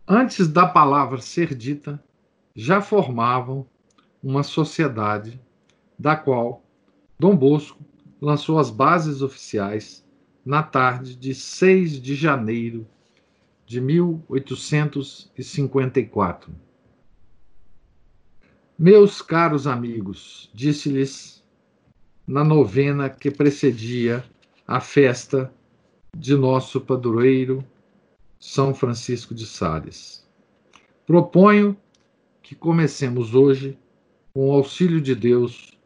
Antes 0.06 0.50
da 0.50 0.68
palavra 0.68 1.22
ser 1.22 1.56
dita, 1.56 2.04
já 2.54 2.82
formavam 2.82 3.66
uma 4.22 4.44
sociedade 4.44 5.40
da 5.98 6.18
qual 6.18 6.62
Dom 7.18 7.38
Bosco 7.38 7.82
lançou 8.20 8.60
as 8.60 8.70
bases 8.70 9.22
oficiais 9.22 10.06
na 10.46 10.62
tarde 10.62 11.16
de 11.16 11.34
6 11.34 12.02
de 12.02 12.16
janeiro 12.16 12.86
de 13.66 13.80
1854. 13.80 16.54
Meus 18.78 19.22
caros 19.22 19.68
amigos, 19.68 20.52
disse-lhes 20.54 21.42
na 22.28 22.44
novena 22.44 23.10
que 23.10 23.32
precedia 23.32 24.22
a 24.68 24.82
festa 24.82 25.50
de 26.16 26.36
nosso 26.36 26.80
padroeiro 26.80 27.64
São 28.40 28.74
Francisco 28.74 29.34
de 29.34 29.46
Sales. 29.46 30.28
Proponho 31.06 31.76
que 32.42 32.56
comecemos 32.56 33.34
hoje, 33.34 33.78
com 34.34 34.50
o 34.50 34.54
auxílio 34.54 35.02
de 35.02 35.16
Deus, 35.16 35.78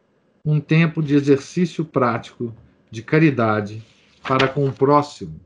um 0.44 0.60
tempo 0.60 1.02
de 1.02 1.14
exercício 1.14 1.84
prático 1.84 2.54
de 2.90 3.02
caridade 3.02 3.84
para 4.22 4.48
com 4.48 4.66
o 4.66 4.72
próximo. 4.72 5.40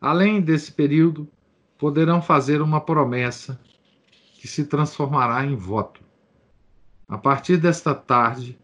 Além 0.00 0.40
desse 0.40 0.72
período, 0.72 1.28
poderão 1.78 2.20
fazer 2.20 2.60
uma 2.60 2.80
promessa 2.80 3.58
que 4.34 4.46
se 4.46 4.64
transformará 4.64 5.44
em 5.44 5.56
voto. 5.56 6.02
A 7.08 7.18
partir 7.18 7.56
desta 7.56 7.94
tarde, 7.94 8.58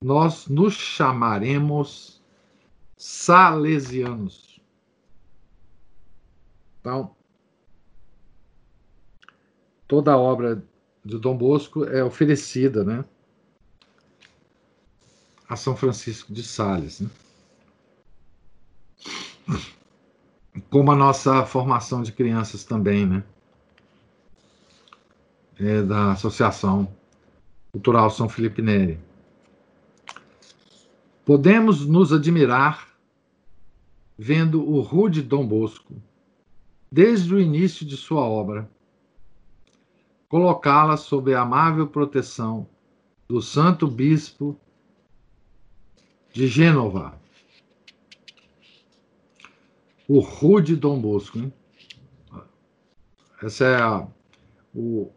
nós 0.00 0.48
nos 0.48 0.74
chamaremos 0.74 2.19
salesianos. 3.00 4.60
Então, 6.78 7.16
toda 9.88 10.12
a 10.12 10.18
obra 10.18 10.62
de 11.02 11.18
Dom 11.18 11.34
Bosco 11.34 11.86
é 11.86 12.04
oferecida, 12.04 12.84
né, 12.84 13.02
a 15.48 15.56
São 15.56 15.74
Francisco 15.74 16.30
de 16.30 16.42
Sales, 16.42 17.00
né? 17.00 17.08
Como 20.68 20.92
a 20.92 20.96
nossa 20.96 21.46
formação 21.46 22.02
de 22.02 22.12
crianças 22.12 22.64
também, 22.64 23.06
né? 23.06 23.24
É 25.58 25.82
da 25.82 26.12
Associação 26.12 26.94
Cultural 27.72 28.10
São 28.10 28.28
Felipe 28.28 28.60
Neri. 28.60 29.00
Podemos 31.24 31.86
nos 31.86 32.12
admirar 32.12 32.89
vendo 34.22 34.62
o 34.70 34.82
rude 34.82 35.22
Dom 35.22 35.46
Bosco, 35.46 35.94
desde 36.92 37.34
o 37.34 37.40
início 37.40 37.86
de 37.86 37.96
sua 37.96 38.20
obra, 38.20 38.70
colocá-la 40.28 40.98
sob 40.98 41.32
a 41.32 41.40
amável 41.40 41.86
proteção 41.86 42.68
do 43.26 43.40
Santo 43.40 43.86
Bispo 43.86 44.60
de 46.34 46.46
Gênova. 46.46 47.18
O 50.06 50.20
rude 50.20 50.76
Dom 50.76 51.00
Bosco. 51.00 51.38
Hein? 51.38 51.52
Esse 53.42 53.64
é 53.64 53.76
a, 53.76 54.06
o 54.74 55.10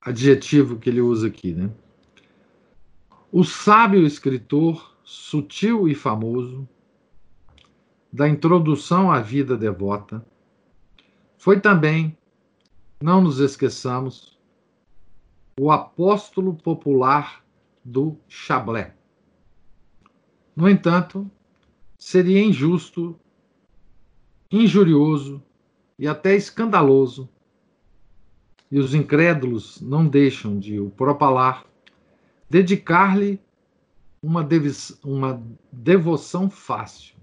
adjetivo 0.00 0.80
que 0.80 0.90
ele 0.90 1.00
usa 1.00 1.28
aqui. 1.28 1.54
Né? 1.54 1.70
O 3.30 3.44
sábio 3.44 4.04
escritor, 4.04 4.96
sutil 5.04 5.86
e 5.86 5.94
famoso, 5.94 6.68
da 8.12 8.28
introdução 8.28 9.10
à 9.10 9.20
vida 9.20 9.56
devota, 9.56 10.24
foi 11.36 11.60
também, 11.60 12.16
não 13.00 13.20
nos 13.20 13.38
esqueçamos, 13.38 14.38
o 15.60 15.70
apóstolo 15.70 16.54
popular 16.54 17.44
do 17.84 18.16
Chablé. 18.28 18.94
No 20.54 20.68
entanto, 20.68 21.30
seria 21.98 22.42
injusto, 22.42 23.18
injurioso 24.50 25.42
e 25.98 26.06
até 26.06 26.34
escandaloso, 26.34 27.28
e 28.70 28.78
os 28.78 28.94
incrédulos 28.94 29.80
não 29.80 30.06
deixam 30.06 30.58
de 30.58 30.78
o 30.78 30.90
propalar, 30.90 31.64
dedicar-lhe 32.50 33.40
uma, 34.22 34.46
uma 35.02 35.42
devoção 35.72 36.50
fácil, 36.50 37.16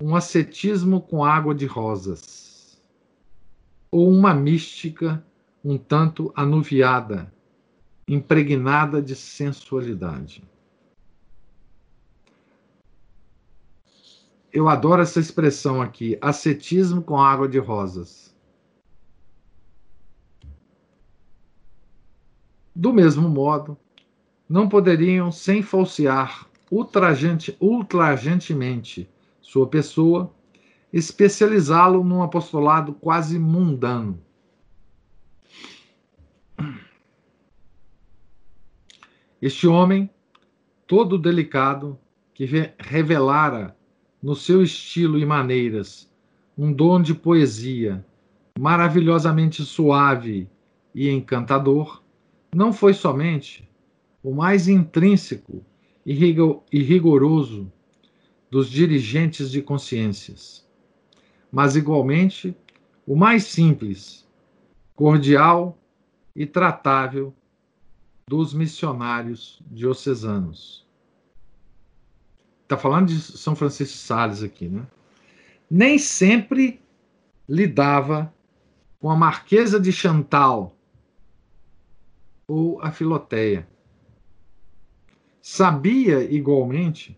um 0.00 0.14
ascetismo 0.14 1.00
com 1.00 1.24
água 1.24 1.54
de 1.54 1.66
rosas, 1.66 2.78
ou 3.90 4.10
uma 4.10 4.34
mística 4.34 5.24
um 5.64 5.76
tanto 5.76 6.32
anuviada, 6.36 7.32
impregnada 8.06 9.02
de 9.02 9.16
sensualidade. 9.16 10.44
Eu 14.52 14.68
adoro 14.68 15.02
essa 15.02 15.18
expressão 15.18 15.82
aqui, 15.82 16.16
ascetismo 16.20 17.02
com 17.02 17.20
água 17.20 17.48
de 17.48 17.58
rosas. 17.58 18.32
Do 22.74 22.92
mesmo 22.92 23.28
modo, 23.28 23.76
não 24.48 24.68
poderiam, 24.68 25.32
sem 25.32 25.62
falsear 25.62 26.48
ultrajante, 26.70 27.56
ultrajantemente 27.60 29.10
sua 29.46 29.68
pessoa, 29.68 30.34
especializá-lo 30.92 32.02
num 32.02 32.20
apostolado 32.20 32.92
quase 32.92 33.38
mundano, 33.38 34.20
Este 39.40 39.68
homem, 39.68 40.10
todo 40.86 41.18
delicado, 41.18 41.96
que 42.34 42.46
revelara 42.78 43.76
no 44.20 44.34
seu 44.34 44.62
estilo 44.62 45.18
e 45.18 45.26
maneiras 45.26 46.10
um 46.58 46.72
dom 46.72 47.00
de 47.00 47.14
poesia 47.14 48.04
maravilhosamente 48.58 49.62
suave 49.62 50.50
e 50.92 51.08
encantador, 51.10 52.02
não 52.52 52.72
foi 52.72 52.92
somente 52.94 53.70
o 54.20 54.34
mais 54.34 54.66
intrínseco 54.66 55.62
e 56.04 56.12
rigoroso 56.82 57.70
dos 58.50 58.70
dirigentes 58.70 59.50
de 59.50 59.60
consciências, 59.60 60.66
mas 61.50 61.76
igualmente 61.76 62.56
o 63.06 63.16
mais 63.16 63.44
simples, 63.44 64.26
cordial 64.94 65.78
e 66.34 66.46
tratável 66.46 67.34
dos 68.28 68.52
missionários 68.52 69.60
diocesanos. 69.70 70.86
Está 72.62 72.76
falando 72.76 73.08
de 73.08 73.20
São 73.20 73.54
Francisco 73.54 73.94
de 73.94 74.00
Sales 74.00 74.42
aqui, 74.42 74.68
né? 74.68 74.84
Nem 75.70 75.98
sempre 75.98 76.80
lidava 77.48 78.32
com 78.98 79.10
a 79.10 79.16
Marquesa 79.16 79.78
de 79.78 79.92
Chantal 79.92 80.76
ou 82.48 82.80
a 82.82 82.90
Filoteia. 82.90 83.68
Sabia, 85.40 86.24
igualmente, 86.24 87.16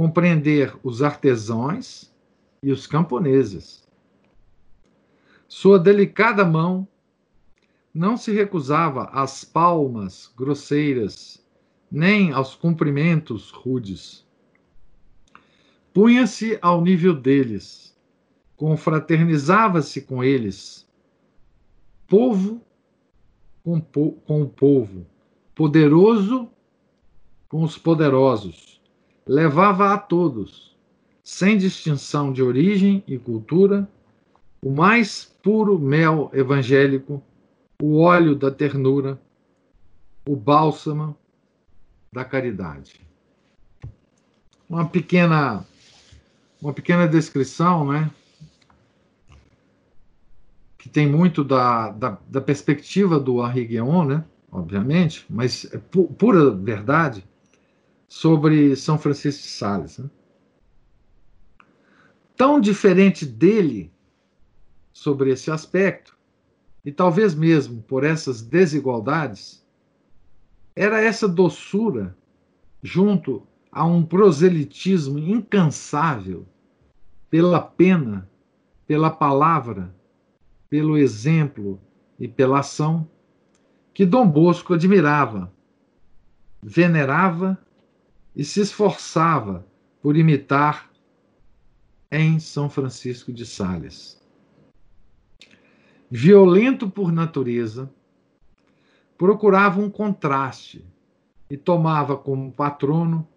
compreender 0.00 0.74
os 0.82 1.02
artesãos 1.02 2.10
e 2.62 2.72
os 2.72 2.86
camponeses. 2.86 3.86
Sua 5.46 5.78
delicada 5.78 6.42
mão 6.42 6.88
não 7.92 8.16
se 8.16 8.32
recusava 8.32 9.10
às 9.12 9.44
palmas 9.44 10.32
grosseiras 10.34 11.46
nem 11.90 12.32
aos 12.32 12.54
cumprimentos 12.54 13.50
rudes. 13.50 14.26
Punha-se 15.92 16.58
ao 16.62 16.80
nível 16.80 17.14
deles, 17.14 17.94
confraternizava-se 18.56 20.00
com 20.00 20.24
eles, 20.24 20.88
povo 22.08 22.62
com, 23.62 23.78
po 23.78 24.12
com 24.24 24.40
o 24.40 24.48
povo, 24.48 25.06
poderoso 25.54 26.48
com 27.50 27.62
os 27.62 27.76
poderosos, 27.76 28.79
levava 29.30 29.94
a 29.94 29.96
todos, 29.96 30.76
sem 31.22 31.56
distinção 31.56 32.32
de 32.32 32.42
origem 32.42 33.04
e 33.06 33.16
cultura, 33.16 33.88
o 34.60 34.70
mais 34.70 35.24
puro 35.40 35.78
mel 35.78 36.32
evangélico, 36.34 37.22
o 37.80 38.00
óleo 38.00 38.34
da 38.34 38.50
ternura, 38.50 39.20
o 40.28 40.34
bálsamo 40.34 41.16
da 42.12 42.24
caridade. 42.24 43.00
Uma 44.68 44.88
pequena 44.88 45.64
uma 46.60 46.72
pequena 46.72 47.06
descrição, 47.06 47.86
né? 47.86 48.10
Que 50.76 50.88
tem 50.88 51.06
muito 51.06 51.44
da, 51.44 51.90
da, 51.90 52.18
da 52.26 52.40
perspectiva 52.40 53.20
do 53.20 53.46
Henri 53.46 53.80
né? 54.08 54.24
Obviamente, 54.50 55.24
mas 55.30 55.72
é 55.72 55.78
pu 55.78 56.08
pura 56.14 56.50
verdade 56.50 57.24
sobre 58.10 58.74
São 58.74 58.98
Francisco 58.98 59.44
de 59.44 59.48
Sales. 59.48 59.98
Né? 59.98 60.10
Tão 62.36 62.60
diferente 62.60 63.24
dele 63.24 63.92
sobre 64.92 65.30
esse 65.30 65.48
aspecto, 65.48 66.18
e 66.84 66.90
talvez 66.90 67.34
mesmo 67.34 67.82
por 67.82 68.02
essas 68.02 68.42
desigualdades, 68.42 69.64
era 70.74 71.00
essa 71.00 71.28
doçura 71.28 72.16
junto 72.82 73.46
a 73.70 73.86
um 73.86 74.04
proselitismo 74.04 75.18
incansável 75.18 76.46
pela 77.30 77.60
pena, 77.60 78.28
pela 78.88 79.10
palavra, 79.10 79.94
pelo 80.68 80.98
exemplo 80.98 81.80
e 82.18 82.26
pela 82.26 82.58
ação, 82.58 83.08
que 83.94 84.04
Dom 84.04 84.26
Bosco 84.26 84.74
admirava, 84.74 85.52
venerava 86.60 87.56
e 88.34 88.44
se 88.44 88.60
esforçava 88.60 89.66
por 90.00 90.16
imitar 90.16 90.90
em 92.10 92.38
São 92.38 92.68
Francisco 92.68 93.32
de 93.32 93.46
Sales. 93.46 94.20
Violento 96.10 96.90
por 96.90 97.12
natureza, 97.12 97.92
procurava 99.16 99.80
um 99.80 99.90
contraste 99.90 100.84
e 101.48 101.56
tomava 101.56 102.16
como 102.16 102.50
patrono 102.50 103.28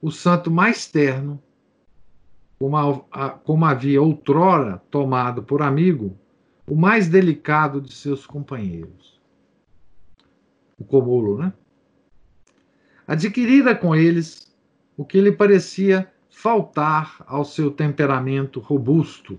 o 0.00 0.10
santo 0.10 0.50
mais 0.50 0.90
terno, 0.90 1.40
como, 2.58 3.06
a, 3.10 3.30
como 3.30 3.64
havia 3.64 4.02
outrora 4.02 4.82
tomado 4.90 5.42
por 5.42 5.62
amigo 5.62 6.18
o 6.66 6.76
mais 6.76 7.08
delicado 7.08 7.80
de 7.80 7.92
seus 7.92 8.26
companheiros. 8.26 9.20
O 10.78 10.84
Comulo, 10.84 11.38
né? 11.38 11.52
Adquirira 13.12 13.74
com 13.74 13.94
eles 13.94 14.50
o 14.96 15.04
que 15.04 15.20
lhe 15.20 15.30
parecia 15.30 16.10
faltar 16.30 17.22
ao 17.26 17.44
seu 17.44 17.70
temperamento 17.70 18.58
robusto, 18.58 19.38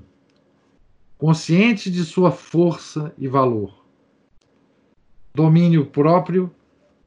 consciente 1.17 1.89
de 1.89 2.05
sua 2.05 2.31
força 2.31 3.11
e 3.17 3.27
valor. 3.27 3.83
Domínio 5.33 5.87
próprio, 5.87 6.53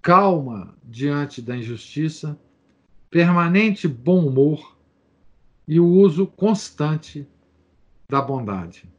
calma 0.03 0.75
diante 0.83 1.41
da 1.41 1.57
injustiça, 1.57 2.37
permanente 3.09 3.87
bom 3.87 4.27
humor 4.27 4.77
e 5.69 5.79
o 5.79 5.87
uso 5.87 6.27
constante 6.27 7.29
da 8.11 8.21
bondade. 8.21 8.91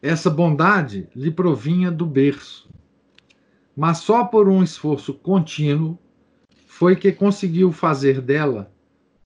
Essa 0.00 0.30
bondade 0.30 1.10
lhe 1.14 1.30
provinha 1.30 1.90
do 1.90 2.06
berço, 2.06 2.71
mas 3.82 3.98
só 3.98 4.24
por 4.24 4.48
um 4.48 4.62
esforço 4.62 5.12
contínuo 5.12 5.98
foi 6.68 6.94
que 6.94 7.10
conseguiu 7.10 7.72
fazer 7.72 8.20
dela 8.20 8.72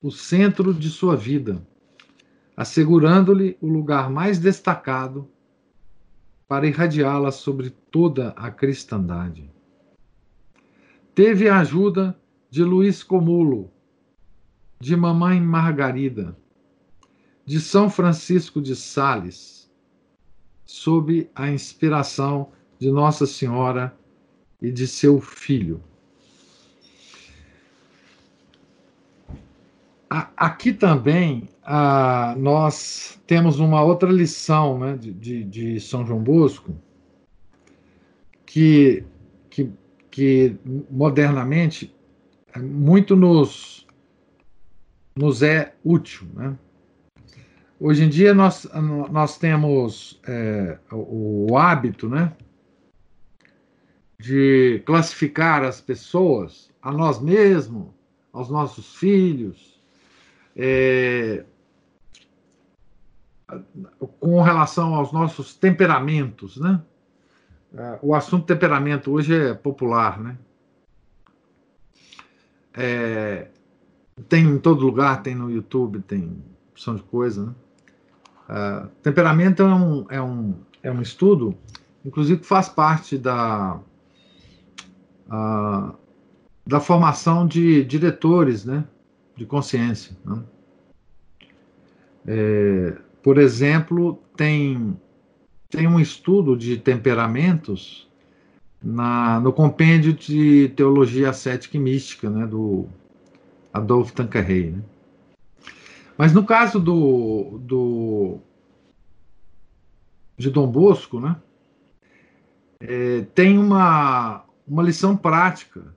o 0.01 0.11
centro 0.11 0.73
de 0.73 0.89
sua 0.89 1.15
vida, 1.15 1.63
assegurando-lhe 2.57 3.59
o 3.61 3.69
lugar 3.69 4.09
mais 4.09 4.39
destacado 4.39 5.29
para 6.49 6.67
irradiá-la 6.67 7.31
sobre 7.31 7.69
toda 7.69 8.29
a 8.29 8.51
cristandade. 8.51 9.53
Teve 11.15 11.51
a 11.51 11.59
ajuda 11.59 12.19
de 12.49 12.65
Luiz 12.65 13.03
Comulo, 13.03 13.71
de 14.81 14.97
Mamãe 14.97 15.39
Margarida, 15.39 16.35
de 17.45 17.61
São 17.61 17.91
Francisco 17.91 18.63
de 18.63 18.75
Sales, 18.75 19.71
sob 20.65 21.31
a 21.35 21.51
inspiração 21.51 22.53
de 22.79 22.91
Nossa 22.91 23.27
Senhora 23.27 23.95
e 24.61 24.71
de 24.71 24.87
seu 24.87 25.21
filho. 25.21 25.83
Aqui 30.09 30.73
também 30.73 31.49
ah, 31.63 32.35
nós 32.39 33.21
temos 33.27 33.59
uma 33.59 33.83
outra 33.83 34.11
lição 34.11 34.79
né, 34.79 34.97
de, 34.97 35.13
de, 35.13 35.45
de 35.45 35.81
São 35.81 36.07
João 36.07 36.23
Bosco, 36.23 36.75
que, 38.47 39.05
que 39.51 39.71
que 40.17 40.57
modernamente 40.91 41.95
muito 42.57 43.15
nos, 43.15 43.87
nos 45.15 45.43
é 45.43 45.75
útil. 45.85 46.27
Né? 46.33 46.57
Hoje 47.79 48.05
em 48.05 48.09
dia 48.09 48.33
nós, 48.33 48.67
nós 49.11 49.37
temos 49.37 50.19
é, 50.27 50.79
o, 50.91 51.53
o, 51.53 51.59
hábito 51.59 52.09
né, 52.09 52.33
de 54.19 54.83
classificar 54.87 55.63
as 55.63 55.81
pessoas, 55.81 56.71
a 56.81 56.93
nós 56.93 57.21
mesmos, 57.21 57.89
aos 58.33 58.49
nossos 58.49 58.97
filhos, 58.97 59.81
é, 60.55 61.45
com 64.21 64.41
relação 64.43 64.95
aos 64.95 65.13
nossos 65.13 65.55
temperamentos, 65.55 66.57
né? 66.57 66.83
É, 67.75 67.99
o 68.03 68.15
assunto 68.15 68.47
temperamento 68.47 69.11
hoje 69.11 69.35
é 69.35 69.55
popular, 69.55 70.21
né? 70.21 70.39
É, 72.73 73.49
tem 74.29 74.45
em 74.45 74.59
todo 74.59 74.85
lugar, 74.85 75.23
tem 75.23 75.35
no 75.35 75.51
YouTube, 75.51 76.01
tem 76.01 76.43
opção 76.71 76.95
de 76.95 77.03
coisa, 77.03 77.47
né? 77.47 77.55
Uh, 78.49 78.89
temperamento 79.03 79.61
é 79.63 79.75
um, 79.75 80.07
é, 80.09 80.23
um, 80.23 80.55
é 80.81 80.91
um 80.91 81.03
estudo, 81.03 81.57
inclusive 82.05 82.41
que 82.41 82.47
faz 82.47 82.69
parte 82.69 83.19
da, 83.19 83.81
da 85.29 86.81
formação 86.81 87.47
de 87.47 87.85
diretores 87.85 88.65
né, 88.65 88.85
de 89.37 89.47
consciência. 89.47 90.17
Né? 90.25 90.43
É, 92.27 92.97
por 93.23 93.39
exemplo, 93.39 94.19
tem 94.37 94.97
tem 95.69 95.87
um 95.87 95.99
estudo 95.99 96.57
de 96.57 96.77
temperamentos 96.77 98.09
na, 98.83 99.41
no 99.41 99.53
compêndio 99.53 100.13
de 100.13 100.69
teologia 100.77 101.31
ascética 101.31 101.77
e 101.77 101.81
mística, 101.81 102.31
né, 102.31 102.47
do 102.47 102.87
Adolfo 103.73 104.13
Tanqueray. 104.13 104.71
Né? 104.71 104.83
Mas 106.17 106.33
no 106.33 106.45
caso 106.45 106.79
do, 106.79 107.59
do 107.61 108.39
de 110.39 110.51
Dom 110.51 110.69
Bosco, 110.69 111.21
né, 111.21 111.37
é, 112.81 113.23
tem 113.35 113.59
uma, 113.59 114.45
uma 114.67 114.83
lição 114.83 115.17
prática 115.17 115.95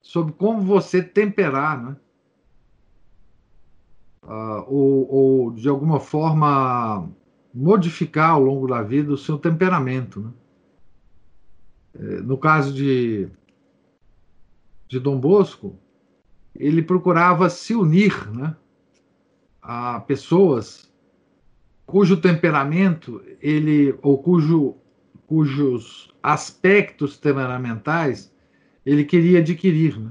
sobre 0.00 0.32
como 0.32 0.62
você 0.62 1.02
temperar, 1.02 1.82
né, 1.82 1.96
uh, 4.24 4.64
ou, 4.66 5.14
ou 5.14 5.50
de 5.52 5.68
alguma 5.68 6.00
forma 6.00 7.08
modificar 7.54 8.30
ao 8.30 8.42
longo 8.42 8.66
da 8.66 8.82
vida 8.82 9.12
o 9.12 9.16
seu 9.16 9.38
temperamento. 9.38 10.20
Né? 10.20 10.30
É, 11.94 12.20
no 12.22 12.38
caso 12.38 12.72
de, 12.72 13.28
de 14.88 14.98
Dom 14.98 15.20
Bosco, 15.20 15.78
ele 16.54 16.82
procurava 16.82 17.48
se 17.50 17.74
unir 17.74 18.30
né, 18.30 18.56
a 19.60 20.00
pessoas 20.00 20.90
cujo 21.84 22.20
temperamento 22.20 23.22
ele 23.40 23.98
ou 24.02 24.22
cujo, 24.22 24.76
cujos 25.26 26.11
aspectos 26.22 27.18
temperamentais 27.18 28.32
ele 28.84 29.04
queria 29.04 29.38
adquirir, 29.38 29.98
né? 29.98 30.10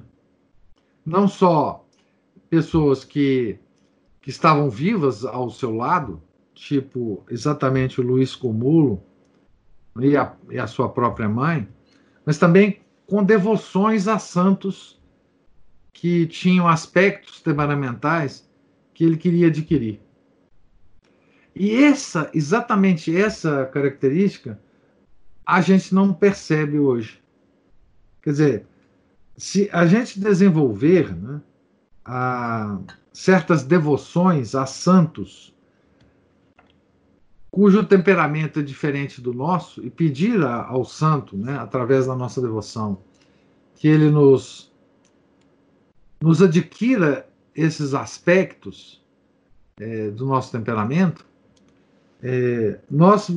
não 1.06 1.28
só 1.28 1.86
pessoas 2.50 3.04
que, 3.04 3.58
que 4.21 4.30
estavam 4.30 4.69
vivas 4.69 5.26
ao 5.26 5.50
seu 5.50 5.76
lado, 5.76 6.21
tipo 6.54 7.24
exatamente 7.30 8.00
o 8.00 8.04
Luiz 8.04 8.36
Comulo 8.36 9.04
e 10.00 10.15
a, 10.15 10.36
e 10.50 10.60
a 10.60 10.67
sua 10.67 10.89
própria 10.89 11.28
mãe, 11.28 11.67
mas 12.26 12.38
também 12.38 12.82
com 13.08 13.24
devoções 13.24 14.08
a 14.08 14.19
santos 14.19 15.02
que 15.91 16.26
tinham 16.28 16.67
aspectos 16.67 17.41
temperamentais 17.41 18.50
que 18.93 19.04
ele 19.04 19.17
queria 19.17 19.47
adquirir. 19.47 20.00
E 21.56 21.84
essa, 21.84 22.32
exatamente 22.34 23.15
essa 23.15 23.65
característica, 23.65 24.60
a 25.51 25.59
gente 25.59 25.93
não 25.93 26.13
percebe 26.13 26.79
hoje. 26.79 27.21
Quer 28.21 28.29
dizer, 28.29 28.67
se 29.35 29.69
a 29.73 29.85
gente 29.85 30.17
desenvolver 30.17 31.13
né, 31.13 31.41
a, 32.05 32.79
certas 33.11 33.61
devoções 33.61 34.55
a 34.55 34.65
santos 34.65 35.53
cujo 37.51 37.83
temperamento 37.83 38.61
é 38.61 38.63
diferente 38.63 39.19
do 39.19 39.33
nosso 39.33 39.85
e 39.85 39.89
pedir 39.89 40.41
ao 40.41 40.85
santo, 40.85 41.35
né, 41.35 41.57
através 41.57 42.07
da 42.07 42.15
nossa 42.15 42.41
devoção, 42.41 42.99
que 43.75 43.89
ele 43.89 44.09
nos 44.09 44.71
nos 46.21 46.41
adquira 46.41 47.27
esses 47.53 47.93
aspectos 47.93 49.03
é, 49.77 50.11
do 50.11 50.25
nosso 50.25 50.49
temperamento, 50.49 51.25
é, 52.23 52.79
nós 52.89 53.29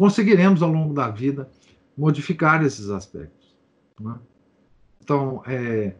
conseguiremos 0.00 0.62
ao 0.62 0.72
longo 0.72 0.94
da 0.94 1.10
vida 1.10 1.46
modificar 1.94 2.64
esses 2.64 2.88
aspectos. 2.88 3.54
Né? 4.00 4.14
Então, 5.02 5.42
é, 5.46 5.94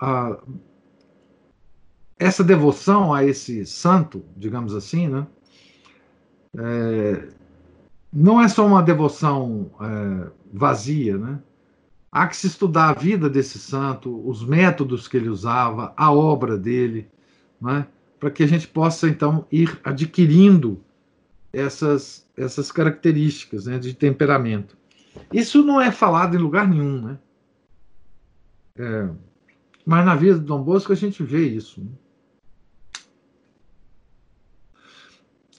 a, 0.00 0.36
essa 2.18 2.42
devoção 2.42 3.14
a 3.14 3.24
esse 3.24 3.64
santo, 3.64 4.24
digamos 4.36 4.74
assim, 4.74 5.06
né, 5.06 5.24
é, 6.58 7.28
não 8.12 8.40
é 8.40 8.48
só 8.48 8.66
uma 8.66 8.82
devoção 8.82 9.70
é, 9.80 10.30
vazia, 10.52 11.16
né? 11.16 11.38
Há 12.10 12.26
que 12.26 12.36
se 12.36 12.48
estudar 12.48 12.88
a 12.88 12.94
vida 12.94 13.30
desse 13.30 13.60
santo, 13.60 14.28
os 14.28 14.44
métodos 14.44 15.06
que 15.06 15.16
ele 15.16 15.28
usava, 15.28 15.94
a 15.96 16.12
obra 16.12 16.58
dele, 16.58 17.08
né? 17.60 17.86
para 18.18 18.30
que 18.30 18.42
a 18.42 18.46
gente 18.48 18.66
possa 18.66 19.08
então 19.08 19.46
ir 19.52 19.80
adquirindo 19.84 20.82
essas, 21.52 22.26
essas 22.36 22.72
características 22.72 23.66
né, 23.66 23.78
de 23.78 23.94
temperamento. 23.94 24.76
Isso 25.32 25.62
não 25.62 25.80
é 25.80 25.90
falado 25.92 26.34
em 26.34 26.38
lugar 26.38 26.66
nenhum, 26.68 27.02
né? 27.02 27.18
É, 28.76 29.10
mas 29.84 30.06
na 30.06 30.14
vida 30.14 30.38
do 30.38 30.44
Dom 30.44 30.62
Bosco 30.62 30.92
a 30.92 30.96
gente 30.96 31.22
vê 31.22 31.46
isso. 31.46 31.82
Né? 31.82 31.90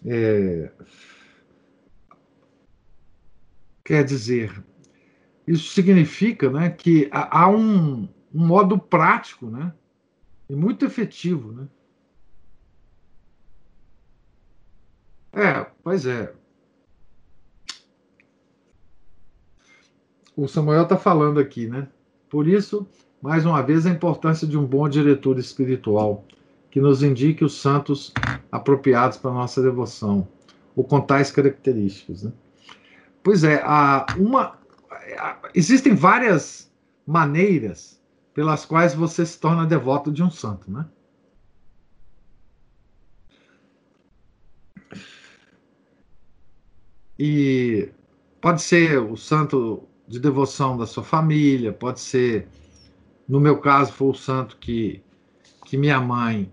É, 0.06 0.72
quer 3.84 4.04
dizer, 4.04 4.64
isso 5.46 5.74
significa 5.74 6.50
né, 6.50 6.70
que 6.70 7.10
há 7.12 7.48
um, 7.48 8.10
um 8.34 8.46
modo 8.48 8.78
prático 8.80 9.50
né, 9.50 9.74
e 10.50 10.56
muito 10.56 10.86
efetivo. 10.86 11.52
Né? 11.52 11.68
É, 15.34 15.65
pois 15.84 16.06
é. 16.06 16.32
O 20.36 20.48
Samuel 20.48 20.84
está 20.84 20.98
falando 20.98 21.39
aqui, 21.39 21.67
né? 21.67 21.88
Por 22.30 22.48
isso, 22.48 22.88
mais 23.22 23.46
uma 23.46 23.62
vez, 23.62 23.86
a 23.86 23.89
importância 23.89 24.48
de 24.48 24.58
um 24.58 24.65
bom 24.65 24.88
diretor 24.88 25.38
espiritual 25.38 26.26
que 26.69 26.82
nos 26.82 27.04
indique 27.04 27.46
os 27.46 27.62
santos 27.62 28.12
apropriados 28.52 29.17
para 29.17 29.32
nossa 29.32 29.62
devoção, 29.62 30.28
ou 30.76 30.84
com 30.84 31.00
tais 31.00 31.30
características. 31.30 32.24
Né? 32.24 32.32
Pois 33.22 33.43
é, 33.43 33.62
há 33.63 34.08
uma, 34.17 34.58
existem 35.54 35.93
várias 35.93 36.72
maneiras 37.06 38.02
pelas 38.34 38.65
quais 38.65 38.96
você 38.96 39.24
se 39.24 39.39
torna 39.39 39.67
devoto 39.67 40.12
de 40.12 40.24
um 40.24 40.32
santo, 40.32 40.72
né? 40.72 40.86
E 47.26 47.90
pode 48.42 48.62
ser 48.62 49.00
o 49.00 49.16
santo 49.16 49.88
de 50.06 50.20
devoção 50.20 50.78
da 50.78 50.86
sua 50.86 51.06
família, 51.06 51.72
pode 51.72 52.02
ser, 52.02 52.50
no 53.26 53.40
meu 53.40 53.60
caso, 53.60 53.94
foi 53.94 54.10
o 54.10 54.14
santo 54.14 54.58
que, 54.58 55.02
que 55.64 55.78
minha 55.78 56.02
mãe 56.02 56.52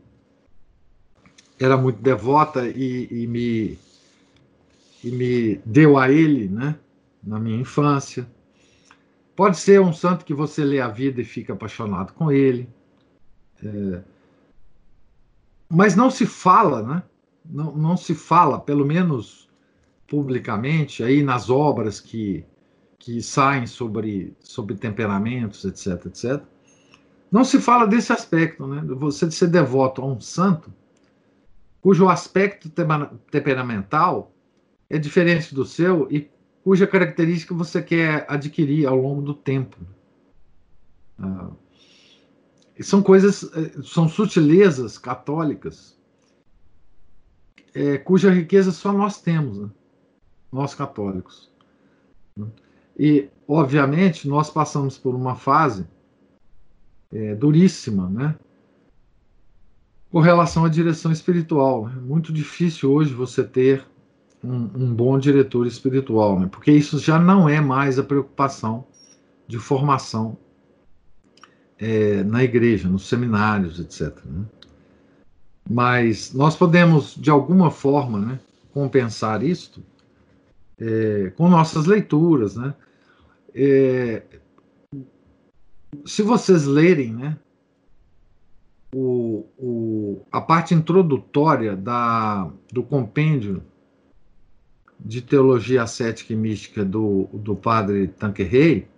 era 1.58 1.76
muito 1.76 2.00
devota 2.00 2.68
e, 2.68 3.08
e 3.10 3.26
me, 3.26 3.78
e 5.02 5.10
me 5.10 5.56
deu 5.66 5.98
a 5.98 6.08
ele, 6.08 6.48
né, 6.48 6.78
na 7.20 7.40
minha 7.40 7.58
infância. 7.58 8.24
Pode 9.34 9.58
ser 9.58 9.80
um 9.80 9.92
santo 9.92 10.24
que 10.24 10.32
você 10.32 10.62
lê 10.62 10.78
a 10.78 10.86
vida 10.86 11.20
e 11.20 11.24
fica 11.24 11.52
apaixonado 11.52 12.12
com 12.12 12.30
ele. 12.30 12.68
É, 13.60 14.02
mas 15.68 15.96
não 15.96 16.12
se 16.12 16.26
fala, 16.26 16.80
né? 16.80 17.02
Não, 17.44 17.74
não 17.74 17.96
se 17.96 18.14
fala, 18.14 18.60
pelo 18.60 18.86
menos 18.86 19.49
publicamente, 20.10 21.04
aí 21.04 21.22
nas 21.22 21.48
obras 21.48 22.00
que, 22.00 22.44
que 22.98 23.22
saem 23.22 23.64
sobre, 23.64 24.36
sobre 24.40 24.74
temperamentos, 24.74 25.64
etc, 25.64 26.06
etc. 26.06 26.42
Não 27.30 27.44
se 27.44 27.60
fala 27.60 27.86
desse 27.86 28.12
aspecto, 28.12 28.66
né? 28.66 28.82
Você 28.96 29.30
ser 29.30 29.46
devoto 29.46 30.02
a 30.02 30.06
um 30.06 30.20
santo 30.20 30.74
cujo 31.80 32.08
aspecto 32.08 32.68
temperamental 33.30 34.34
é 34.90 34.98
diferente 34.98 35.54
do 35.54 35.64
seu 35.64 36.08
e 36.10 36.28
cuja 36.64 36.88
característica 36.88 37.54
você 37.54 37.80
quer 37.80 38.26
adquirir 38.28 38.86
ao 38.86 38.96
longo 38.96 39.22
do 39.22 39.32
tempo. 39.32 39.78
Ah, 41.18 41.50
são 42.80 43.00
coisas, 43.00 43.44
eh, 43.44 43.80
são 43.84 44.08
sutilezas 44.08 44.98
católicas 44.98 45.96
é, 47.72 47.96
cuja 47.98 48.30
riqueza 48.32 48.72
só 48.72 48.92
nós 48.92 49.20
temos, 49.22 49.58
né? 49.58 49.70
Nós 50.52 50.74
católicos. 50.74 51.50
E, 52.98 53.28
obviamente, 53.46 54.28
nós 54.28 54.50
passamos 54.50 54.98
por 54.98 55.14
uma 55.14 55.34
fase 55.34 55.86
é, 57.12 57.34
duríssima, 57.34 58.08
né? 58.08 58.34
Com 60.10 60.20
relação 60.20 60.64
à 60.64 60.68
direção 60.68 61.12
espiritual. 61.12 61.88
É 61.88 62.00
muito 62.00 62.32
difícil 62.32 62.90
hoje 62.90 63.14
você 63.14 63.44
ter 63.44 63.86
um, 64.42 64.70
um 64.74 64.94
bom 64.94 65.18
diretor 65.18 65.66
espiritual, 65.66 66.40
né? 66.40 66.48
porque 66.50 66.72
isso 66.72 66.98
já 66.98 67.18
não 67.18 67.48
é 67.48 67.60
mais 67.60 67.98
a 67.98 68.02
preocupação 68.02 68.84
de 69.46 69.58
formação 69.58 70.36
é, 71.78 72.22
na 72.24 72.42
igreja, 72.42 72.88
nos 72.88 73.08
seminários, 73.08 73.78
etc. 73.78 74.16
Né? 74.24 74.44
Mas 75.68 76.32
nós 76.32 76.56
podemos, 76.56 77.14
de 77.14 77.30
alguma 77.30 77.70
forma, 77.70 78.18
né, 78.18 78.40
compensar 78.72 79.42
isto 79.42 79.82
é, 80.80 81.30
com 81.36 81.48
nossas 81.48 81.86
leituras. 81.86 82.56
Né? 82.56 82.74
É, 83.54 84.22
se 86.04 86.22
vocês 86.22 86.66
lerem 86.66 87.12
né, 87.12 87.38
o, 88.94 89.46
o, 89.58 90.22
a 90.32 90.40
parte 90.40 90.74
introdutória 90.74 91.76
da, 91.76 92.50
do 92.72 92.82
compêndio 92.82 93.62
de 94.98 95.22
teologia 95.22 95.82
ascética 95.82 96.32
e 96.32 96.36
mística 96.36 96.84
do, 96.84 97.28
do 97.32 97.54
padre 97.54 98.08
Tanquerrey, 98.08 98.88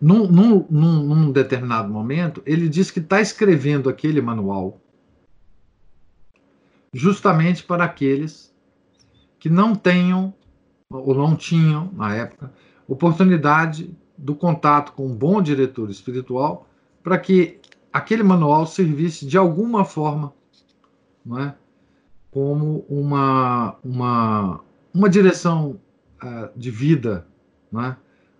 num, 0.00 0.26
num, 0.30 0.66
num, 0.68 1.32
determinado 1.32 1.90
momento, 1.90 2.42
ele 2.44 2.68
diz 2.68 2.90
que 2.90 2.98
está 2.98 3.22
escrevendo 3.22 3.88
aquele 3.88 4.20
manual 4.20 4.78
justamente 6.92 7.62
para 7.62 7.84
aqueles 7.84 8.53
que 9.44 9.50
não 9.50 9.74
tenham, 9.74 10.32
ou 10.88 11.14
não 11.14 11.36
tinham, 11.36 11.92
na 11.92 12.14
época, 12.14 12.50
oportunidade 12.88 13.94
do 14.16 14.34
contato 14.34 14.92
com 14.92 15.06
um 15.06 15.14
bom 15.14 15.42
diretor 15.42 15.90
espiritual, 15.90 16.66
para 17.02 17.18
que 17.18 17.60
aquele 17.92 18.22
manual 18.22 18.66
servisse 18.66 19.26
de 19.26 19.36
alguma 19.36 19.84
forma 19.84 20.32
não 21.22 21.38
é, 21.38 21.54
como 22.30 22.86
uma, 22.88 23.76
uma, 23.84 24.60
uma 24.94 25.10
direção 25.10 25.78
uh, 26.22 26.48
de 26.58 26.70
vida, 26.70 27.26
né? 27.70 27.98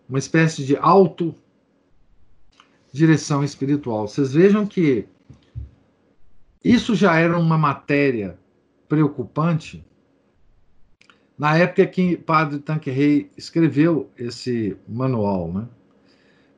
uma 0.09 0.19
espécie 0.19 0.65
de 0.65 0.75
auto 0.75 1.35
direção 2.91 3.45
espiritual. 3.45 4.09
Vocês 4.09 4.33
vejam 4.33 4.65
que 4.67 5.07
isso 6.65 6.95
já 6.95 7.15
era 7.17 7.39
uma 7.39 7.59
matéria 7.59 8.39
preocupante 8.89 9.85
na 11.39 11.57
época 11.57 11.87
que 11.87 12.17
Padre 12.17 12.59
Tanquerrey 12.59 13.31
escreveu 13.37 14.11
esse 14.17 14.77
manual. 14.89 15.53
Né? 15.53 15.69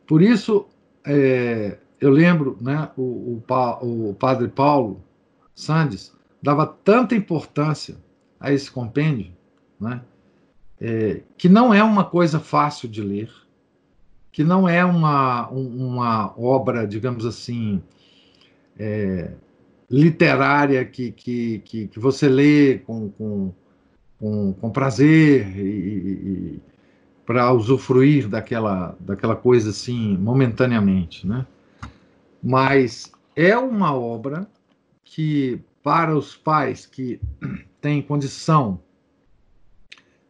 Por 0.07 0.23
isso, 0.23 0.67
é, 1.05 1.79
eu 2.01 2.11
lembro 2.11 2.59
né, 2.61 2.91
o, 2.97 3.41
o, 3.49 4.11
o 4.11 4.15
Padre 4.15 4.49
Paulo 4.49 5.03
Sandes 5.55 6.13
dava 6.43 6.67
tanta 6.67 7.15
importância 7.15 7.97
a 8.39 8.53
esse 8.53 8.71
compêndio, 8.71 9.33
né? 9.81 10.03
é, 10.81 11.23
que 11.37 11.49
não 11.49 11.73
é 11.73 11.83
uma 11.83 12.05
coisa 12.05 12.39
fácil 12.39 12.89
de 12.89 13.03
ler, 13.03 13.31
que 14.31 14.45
não 14.45 14.69
é 14.69 14.85
uma, 14.85 15.49
uma 15.49 16.35
obra, 16.39 16.87
digamos 16.87 17.25
assim, 17.25 17.83
é, 18.79 19.33
literária 19.91 20.85
que, 20.85 21.11
que, 21.11 21.61
que, 21.65 21.89
que, 21.89 21.99
você 21.99 22.29
lê 22.29 22.79
com, 22.79 23.09
com, 23.11 23.55
com, 24.19 24.53
com 24.55 24.71
prazer 24.71 25.57
e, 25.57 25.61
e 25.61 26.61
para 27.25 27.53
usufruir 27.53 28.29
daquela, 28.29 28.97
daquela 29.01 29.35
coisa 29.35 29.71
assim 29.71 30.17
momentaneamente, 30.17 31.27
né? 31.27 31.47
Mas 32.43 33.13
é 33.35 33.57
uma 33.59 33.95
obra 33.95 34.49
que 35.05 35.61
para 35.83 36.17
os 36.17 36.37
pais 36.37 36.87
que 36.87 37.21
têm 37.81 38.01
condição 38.01 38.81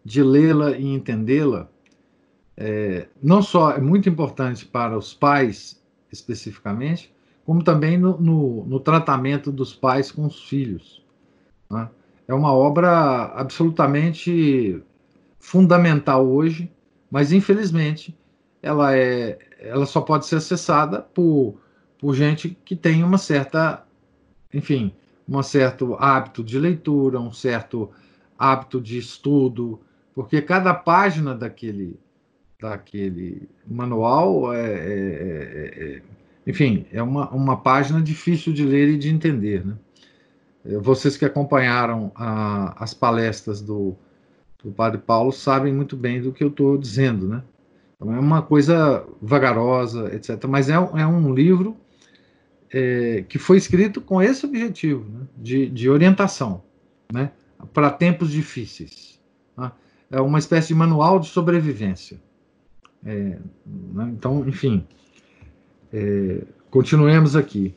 de 0.05 0.23
lê-la 0.23 0.73
e 0.73 0.87
entendê-la, 0.87 1.69
é, 2.57 3.09
não 3.23 3.43
só 3.43 3.73
é 3.73 3.81
muito 3.81 4.09
importante 4.09 4.65
para 4.65 4.97
os 4.97 5.13
pais 5.13 5.83
especificamente, 6.11 7.15
como 7.45 7.63
também 7.63 7.99
no, 7.99 8.19
no, 8.19 8.65
no 8.65 8.81
tratamento 8.81 9.53
dos 9.53 9.75
pais 9.75 10.11
com 10.11 10.25
os 10.25 10.49
filhos. 10.49 11.05
Né? 11.71 11.89
É 12.29 12.35
uma 12.35 12.53
obra 12.53 13.33
absolutamente 13.35 14.83
fundamental 15.39 16.27
hoje, 16.27 16.71
mas 17.11 17.33
infelizmente 17.33 18.17
ela 18.63 18.97
é, 18.97 19.39
ela 19.61 19.87
só 19.87 20.01
pode 20.01 20.27
ser 20.27 20.37
acessada 20.37 21.01
por, 21.01 21.61
por 21.99 22.15
gente 22.15 22.57
que 22.65 22.75
tem 22.75 23.05
uma 23.05 23.19
certa, 23.19 23.87
enfim, 24.53 24.93
um 25.29 25.43
certo 25.43 25.95
hábito 26.01 26.43
de 26.43 26.59
leitura, 26.59 27.21
um 27.21 27.33
certo 27.33 27.91
hábito 28.39 28.81
de 28.81 28.99
estudo, 28.99 29.81
porque 30.15 30.43
cada 30.43 30.75
página 30.75 31.35
daquele 31.35 31.99
daquele 32.59 33.49
manual 33.67 34.53
é, 34.53 34.67
é, 34.67 34.73
é, 34.73 35.97
é 35.97 36.03
enfim, 36.47 36.87
é 36.93 37.03
uma, 37.03 37.29
uma 37.31 37.57
página 37.57 38.01
difícil 38.01 38.53
de 38.53 38.65
ler 38.65 38.89
e 38.89 38.97
de 38.97 39.11
entender. 39.11 39.67
Né? 39.67 39.75
É, 40.67 40.79
vocês 40.79 41.17
que 41.17 41.25
acompanharam 41.25 42.11
a, 42.15 42.83
as 42.83 42.93
palestras 42.93 43.61
do, 43.61 43.97
do 44.63 44.71
Padre 44.73 44.99
Paulo 44.99 45.33
sabem 45.33 45.73
muito 45.73 45.97
bem 45.97 46.21
do 46.21 46.33
que 46.33 46.43
eu 46.43 46.49
estou 46.49 46.77
dizendo. 46.77 47.29
Né? 47.29 47.43
Então, 47.95 48.15
é 48.15 48.19
uma 48.19 48.43
coisa 48.43 49.07
vagarosa, 49.23 50.15
etc. 50.15 50.45
Mas 50.49 50.69
é, 50.69 50.75
é 50.75 51.07
um 51.07 51.33
livro 51.33 51.77
é, 52.73 53.25
que 53.29 53.39
foi 53.39 53.57
escrito 53.57 54.01
com 54.01 54.21
esse 54.21 54.45
objetivo, 54.45 55.09
né? 55.09 55.27
de, 55.37 55.69
de 55.69 55.89
orientação 55.89 56.63
né? 57.13 57.31
para 57.73 57.91
tempos 57.91 58.31
difíceis. 58.31 59.21
Né? 59.57 59.71
É 60.11 60.21
uma 60.21 60.39
espécie 60.39 60.69
de 60.69 60.75
manual 60.75 61.21
de 61.21 61.29
sobrevivência. 61.29 62.21
É, 63.05 63.39
né? 63.65 64.13
Então, 64.13 64.47
enfim, 64.49 64.85
continuemos 66.71 67.37
aqui. 67.37 67.75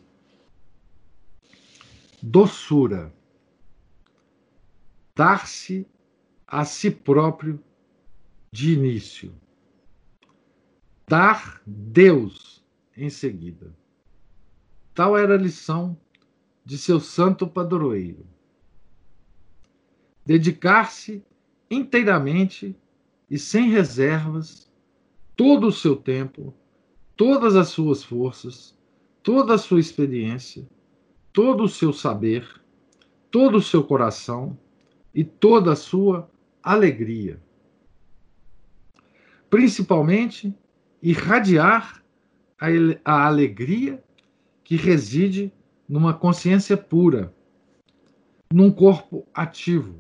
Doçura. 2.22 3.14
Dar-se 5.16 5.88
a 6.48 6.66
si 6.66 6.92
próprio 6.92 7.64
de 8.52 8.74
início. 8.74 9.34
Dar 11.08 11.62
Deus 11.66 12.64
em 12.96 13.10
seguida. 13.10 13.76
Tal 14.94 15.18
era 15.18 15.36
a 15.36 15.38
lição 15.38 15.98
de 16.66 16.78
seu 16.78 17.00
santo 17.00 17.48
padroeiro. 17.48 18.26
Dedicar-se 20.26 21.24
inteiramente 21.70 22.76
e 23.30 23.38
sem 23.38 23.70
reservas 23.70 24.72
todo 25.36 25.68
o 25.68 25.72
seu 25.72 25.96
tempo 25.96 26.54
todas 27.20 27.58
as 27.58 27.68
suas 27.68 28.02
forças, 28.02 28.74
toda 29.22 29.56
a 29.56 29.58
sua 29.58 29.82
experiência, 29.82 30.66
todo 31.32 31.64
o 31.64 31.70
seu 31.70 31.94
saber, 31.94 32.48
todo 33.32 33.58
o 33.58 33.62
seu 33.62 33.84
coração 33.84 34.58
e 35.14 35.24
toda 35.24 35.74
a 35.74 35.76
sua 35.76 36.30
alegria. 36.64 37.40
Principalmente, 39.50 40.54
irradiar 41.02 42.04
a, 42.60 42.68
a 43.04 43.26
alegria 43.26 44.04
que 44.64 44.76
reside 44.76 45.52
numa 45.88 46.14
consciência 46.14 46.78
pura, 46.78 47.34
num 48.54 48.72
corpo 48.72 49.28
ativo, 49.34 49.96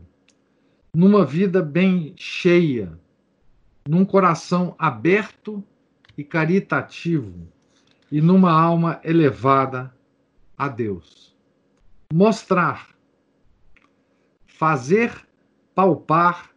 numa 0.93 1.25
vida 1.25 1.61
bem 1.61 2.13
cheia, 2.15 2.99
num 3.87 4.05
coração 4.05 4.75
aberto 4.77 5.63
e 6.17 6.23
caritativo 6.23 7.47
e 8.11 8.21
numa 8.21 8.51
alma 8.51 8.99
elevada 9.03 9.93
a 10.59 10.67
Deus. 10.67 11.33
Mostrar, 12.13 12.89
fazer 14.45 15.25
palpar 15.73 16.53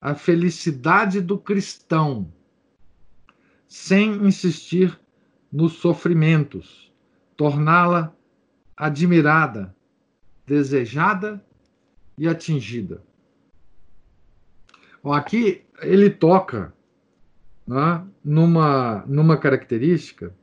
a 0.00 0.14
felicidade 0.14 1.20
do 1.20 1.38
cristão, 1.38 2.32
sem 3.68 4.14
insistir 4.26 4.98
nos 5.52 5.74
sofrimentos, 5.74 6.90
torná-la 7.36 8.16
admirada, 8.74 9.76
desejada 10.46 11.44
e 12.16 12.26
atingida. 12.26 13.04
Bom, 15.02 15.12
aqui 15.12 15.62
ele 15.82 16.08
toca 16.08 16.72
né, 17.66 18.06
numa, 18.24 19.04
numa 19.06 19.36
característica 19.36 20.34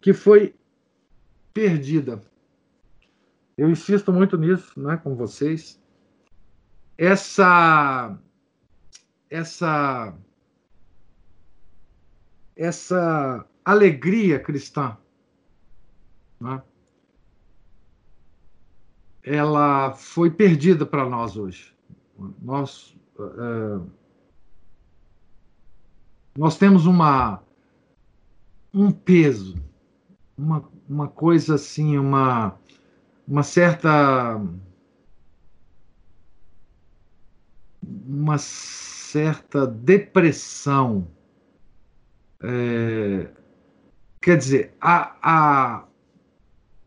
que 0.00 0.12
foi 0.12 0.54
perdida. 1.52 2.20
Eu 3.56 3.70
insisto 3.70 4.12
muito 4.12 4.36
nisso 4.36 4.78
né, 4.80 4.96
com 4.96 5.14
vocês. 5.14 5.80
Essa, 6.96 8.18
essa, 9.28 10.14
essa 12.56 13.46
alegria 13.64 14.38
cristã, 14.38 14.96
né, 16.40 16.62
ela 19.22 19.92
foi 19.92 20.30
perdida 20.30 20.84
para 20.84 21.08
nós 21.08 21.36
hoje. 21.36 21.74
Nós. 22.40 22.96
Uh, 23.16 23.86
nós 26.36 26.56
temos 26.56 26.86
uma 26.86 27.42
um 28.72 28.90
peso, 28.90 29.54
uma, 30.36 30.66
uma 30.92 31.08
coisa 31.08 31.54
assim, 31.54 31.96
uma, 31.98 32.54
uma 33.26 33.42
certa 33.42 34.40
uma 38.06 38.38
certa 38.38 39.66
depressão. 39.66 41.08
É, 42.42 43.28
quer 44.20 44.36
dizer, 44.36 44.74
a, 44.80 45.16
a, 45.22 45.84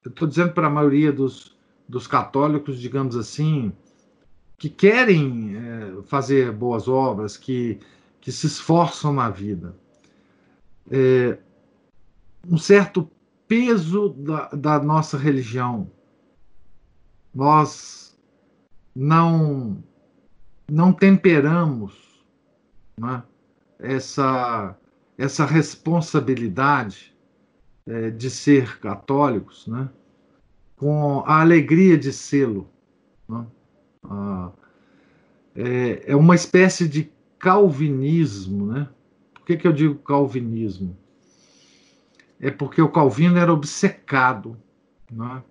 eu 0.04 0.10
estou 0.10 0.28
dizendo 0.28 0.54
para 0.54 0.68
a 0.68 0.70
maioria 0.70 1.12
dos, 1.12 1.58
dos 1.88 2.08
católicos, 2.08 2.80
digamos 2.80 3.16
assim, 3.16 3.74
que 4.58 4.70
querem 4.70 5.56
é, 5.56 6.02
fazer 6.04 6.52
boas 6.52 6.88
obras, 6.88 7.38
que 7.38 7.80
que 8.26 8.32
se 8.32 8.48
esforçam 8.48 9.14
na 9.14 9.30
vida. 9.30 9.76
É, 10.90 11.38
um 12.50 12.58
certo 12.58 13.08
peso 13.48 14.10
da, 14.10 14.50
da 14.50 14.80
nossa 14.80 15.18
religião. 15.18 15.90
Nós 17.34 18.18
não 18.96 19.84
não 20.68 20.92
temperamos 20.92 22.26
né, 22.98 23.22
essa 23.80 24.76
essa 25.18 25.46
responsabilidade 25.46 27.16
é, 27.86 28.10
de 28.10 28.30
ser 28.30 28.80
católicos, 28.80 29.68
né, 29.68 29.90
com 30.76 31.24
a 31.26 31.40
alegria 31.40 31.98
de 31.98 32.12
sê-lo. 32.12 32.70
Né? 33.30 33.46
Ah, 34.04 34.52
é, 35.56 36.12
é 36.12 36.16
uma 36.16 36.36
espécie 36.36 36.88
de 36.88 37.10
calvinismo, 37.40 38.66
né? 38.68 38.90
Por 39.34 39.46
que, 39.46 39.56
que 39.56 39.68
eu 39.68 39.72
digo 39.72 39.96
calvinismo? 39.96 40.98
É 42.46 42.52
porque 42.52 42.80
o 42.80 42.92
Calvino 42.92 43.40
era 43.40 43.52
obcecado 43.52 44.56
né? 45.12 45.44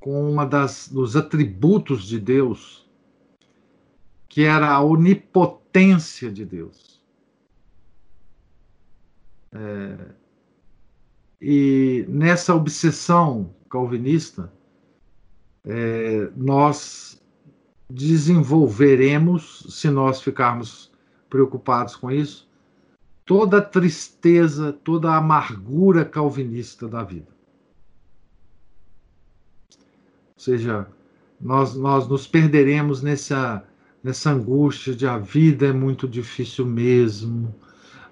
com 0.00 0.28
uma 0.28 0.44
das 0.44 0.88
dos 0.88 1.14
atributos 1.14 2.04
de 2.04 2.18
Deus, 2.18 2.90
que 4.28 4.42
era 4.42 4.68
a 4.68 4.82
onipotência 4.82 6.32
de 6.32 6.44
Deus. 6.44 7.00
É, 9.52 9.96
e 11.40 12.04
nessa 12.08 12.52
obsessão 12.52 13.54
calvinista, 13.70 14.52
é, 15.64 16.28
nós 16.34 17.22
desenvolveremos, 17.88 19.64
se 19.68 19.88
nós 19.90 20.20
ficarmos 20.20 20.90
preocupados 21.30 21.94
com 21.94 22.10
isso, 22.10 22.43
toda 23.24 23.58
a 23.58 23.62
tristeza, 23.62 24.72
toda 24.72 25.10
a 25.10 25.16
amargura 25.16 26.04
calvinista 26.04 26.86
da 26.86 27.02
vida. 27.02 27.28
Ou 29.70 30.40
seja, 30.40 30.86
nós, 31.40 31.74
nós 31.74 32.06
nos 32.06 32.26
perderemos 32.26 33.02
nessa, 33.02 33.64
nessa 34.02 34.30
angústia 34.30 34.94
de 34.94 35.06
a 35.06 35.18
vida 35.18 35.66
é 35.66 35.72
muito 35.72 36.06
difícil 36.06 36.66
mesmo, 36.66 37.54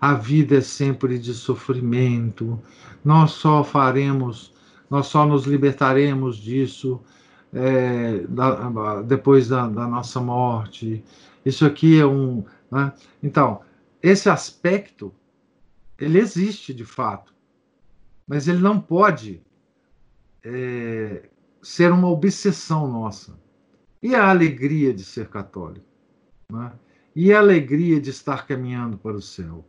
a 0.00 0.14
vida 0.14 0.56
é 0.56 0.60
sempre 0.60 1.18
de 1.18 1.34
sofrimento, 1.34 2.58
nós 3.04 3.32
só 3.32 3.62
faremos, 3.62 4.52
nós 4.90 5.06
só 5.06 5.26
nos 5.26 5.44
libertaremos 5.44 6.36
disso 6.36 7.00
é, 7.52 8.24
da, 8.28 9.02
depois 9.02 9.48
da, 9.48 9.68
da, 9.68 9.86
nossa 9.86 10.20
morte. 10.20 11.04
Isso 11.44 11.66
aqui 11.66 12.00
é 12.00 12.06
um. 12.06 12.44
Né? 12.70 12.92
Então, 13.22 13.60
esse 14.02 14.28
aspecto, 14.28 15.14
ele 15.98 16.18
existe 16.18 16.74
de 16.74 16.84
fato, 16.84 17.32
mas 18.26 18.48
ele 18.48 18.58
não 18.58 18.80
pode 18.80 19.40
é, 20.42 21.28
ser 21.62 21.92
uma 21.92 22.08
obsessão 22.08 22.90
nossa. 22.90 23.40
E 24.02 24.14
a 24.16 24.28
alegria 24.28 24.92
de 24.92 25.04
ser 25.04 25.28
católico? 25.28 25.86
Né? 26.50 26.72
E 27.14 27.32
a 27.32 27.38
alegria 27.38 28.00
de 28.00 28.10
estar 28.10 28.46
caminhando 28.46 28.98
para 28.98 29.16
o 29.16 29.22
céu? 29.22 29.64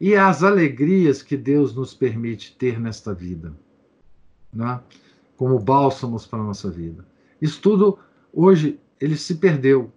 E 0.00 0.14
as 0.14 0.44
alegrias 0.44 1.22
que 1.22 1.36
Deus 1.36 1.74
nos 1.74 1.94
permite 1.94 2.56
ter 2.56 2.78
nesta 2.78 3.12
vida, 3.12 3.52
né? 4.52 4.80
como 5.36 5.58
bálsamos 5.58 6.26
para 6.26 6.38
a 6.38 6.44
nossa 6.44 6.70
vida. 6.70 7.04
Isso 7.40 7.60
tudo, 7.60 7.98
hoje, 8.32 8.78
ele 9.00 9.16
se 9.16 9.36
perdeu. 9.36 9.92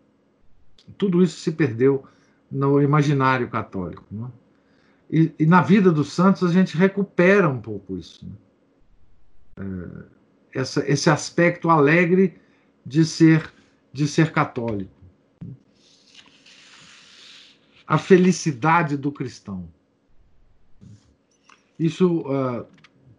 Tudo 0.98 1.24
isso 1.24 1.40
se 1.40 1.52
perdeu 1.52 2.04
no 2.56 2.82
imaginário 2.82 3.50
católico. 3.50 4.06
Né? 4.10 4.28
E, 5.12 5.32
e, 5.40 5.46
na 5.46 5.62
vida 5.62 5.92
dos 5.92 6.14
santos 6.14 6.50
a 6.50 6.54
gente 6.54 6.78
recupera 6.78 7.50
um 7.50 7.60
pouco 7.60 7.98
isso. 7.98 8.26
Né? 8.26 8.36
É, 10.54 10.60
essa, 10.62 10.90
esse 10.90 11.10
aspecto 11.10 11.70
alegre 11.70 12.40
de 12.86 13.04
ser 13.04 13.54
de 13.92 14.10
ser 14.10 14.34
católico. 14.34 14.92
A 17.88 17.98
felicidade 17.98 18.98
do 18.98 19.10
cristão. 19.10 19.70
Isso 21.80 22.20
uh, 22.22 22.66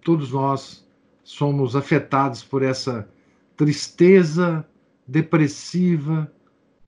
todos 0.03 0.33
nós 0.33 0.87
somos 1.25 1.75
afetados 1.75 2.43
por 2.43 2.63
essa 2.63 3.09
tristeza 3.57 4.69
depressiva 5.07 6.31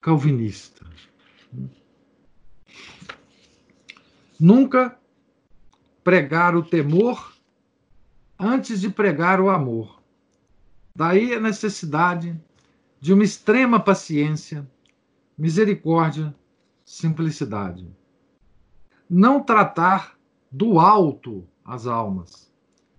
calvinista. 0.02 0.77
Nunca 4.38 4.96
pregar 6.04 6.54
o 6.54 6.62
temor 6.62 7.34
antes 8.38 8.80
de 8.80 8.88
pregar 8.88 9.40
o 9.40 9.50
amor. 9.50 10.00
Daí 10.94 11.34
a 11.34 11.40
necessidade 11.40 12.40
de 13.00 13.12
uma 13.12 13.24
extrema 13.24 13.80
paciência, 13.80 14.68
misericórdia, 15.36 16.34
simplicidade. 16.84 17.86
Não 19.10 19.42
tratar 19.42 20.18
do 20.50 20.78
alto 20.78 21.46
as 21.64 21.86
almas, 21.86 22.52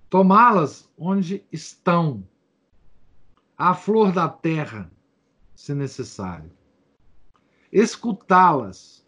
tomá-las 0.10 0.90
onde 0.98 1.44
estão, 1.52 2.24
à 3.58 3.74
flor 3.74 4.12
da 4.12 4.28
terra, 4.30 4.92
se 5.56 5.74
necessário. 5.74 6.52
Escutá-las, 7.72 8.99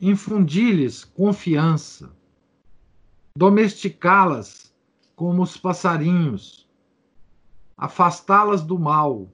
infundir-lhes 0.00 1.04
confiança, 1.04 2.10
domesticá-las 3.36 4.74
como 5.14 5.42
os 5.42 5.56
passarinhos 5.56 6.64
afastá-las 7.76 8.62
do 8.62 8.78
mal, 8.78 9.28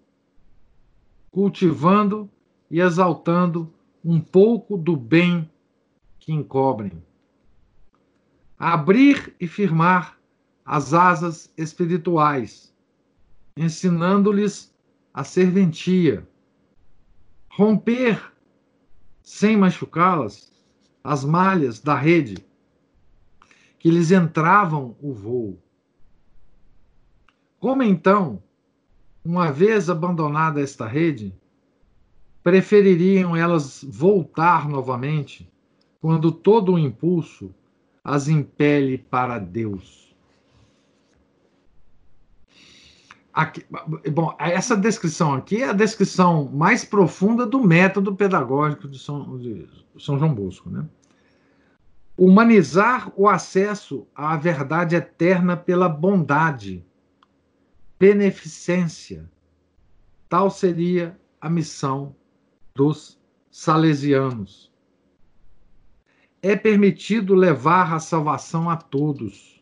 cultivando 1.31 2.29
e 2.71 2.81
exaltando 2.81 3.73
um 4.05 4.21
pouco 4.21 4.77
do 4.77 4.97
bem 4.97 5.49
que 6.19 6.33
encobrem. 6.33 7.03
Abrir 8.59 9.35
e 9.41 9.47
firmar 9.47 10.19
as 10.65 10.93
asas 10.95 11.53
espirituais, 11.57 12.75
ensinando-lhes 13.57 14.75
a 15.13 15.25
serventia. 15.25 16.27
Romper, 17.49 18.33
sem 19.31 19.57
machucá-las, 19.57 20.53
as 21.03 21.24
malhas 21.24 21.81
da 21.81 21.95
rede 21.95 22.45
que 23.78 23.91
lhes 23.91 24.11
entravam 24.11 24.97
o 25.01 25.12
voo 25.12 25.59
como 27.61 27.83
então, 27.83 28.43
uma 29.22 29.53
vez 29.53 29.91
abandonada 29.91 30.62
esta 30.62 30.87
rede, 30.87 31.39
prefeririam 32.43 33.37
elas 33.37 33.85
voltar 33.87 34.66
novamente 34.66 35.47
quando 36.01 36.33
todo 36.33 36.72
o 36.72 36.78
impulso 36.78 37.55
as 38.03 38.28
impele 38.28 38.97
para 38.97 39.39
Deus? 39.39 40.10
Aqui, 43.33 43.64
bom, 44.12 44.35
essa 44.39 44.76
descrição 44.76 45.35
aqui 45.35 45.62
é 45.62 45.68
a 45.68 45.72
descrição 45.72 46.51
mais 46.53 46.85
profunda 46.85 47.47
do 47.47 47.62
método 47.62 48.14
pedagógico 48.14 48.89
de 48.89 48.99
São, 48.99 49.39
de 49.39 49.68
São 49.99 50.18
João 50.18 50.35
Bosco. 50.35 50.68
Né? 50.68 50.85
Humanizar 52.16 53.12
o 53.16 53.28
acesso 53.28 54.07
à 54.14 54.37
verdade 54.37 54.97
eterna 54.97 55.57
pela 55.57 55.89
bondade 55.89 56.85
beneficência. 58.01 59.31
Tal 60.28 60.51
seria 60.51 61.18
a 61.41 61.49
missão 61.49 62.16
dos 62.74 63.20
salesianos. 63.51 64.72
É 66.43 66.57
permitido 66.57 67.35
levar 67.35 67.93
a 67.93 68.01
salvação 68.01 68.70
a 68.70 68.76
todos, 68.76 69.60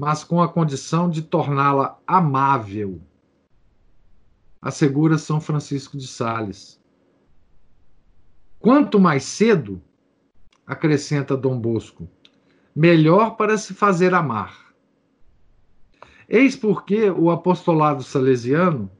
mas 0.00 0.24
com 0.24 0.40
a 0.40 0.48
condição 0.48 1.10
de 1.10 1.20
torná-la 1.20 2.00
amável, 2.06 3.02
assegura 4.62 5.18
São 5.18 5.42
Francisco 5.42 5.98
de 5.98 6.06
Sales. 6.06 6.80
Quanto 8.58 8.98
mais 8.98 9.24
cedo, 9.24 9.78
acrescenta 10.66 11.36
Dom 11.36 11.60
Bosco, 11.60 12.08
melhor 12.74 13.36
para 13.36 13.58
se 13.58 13.74
fazer 13.74 14.14
amar. 14.14 14.72
Eis 16.26 16.56
porque 16.56 17.10
o 17.10 17.30
apostolado 17.30 18.02
salesiano 18.02 18.90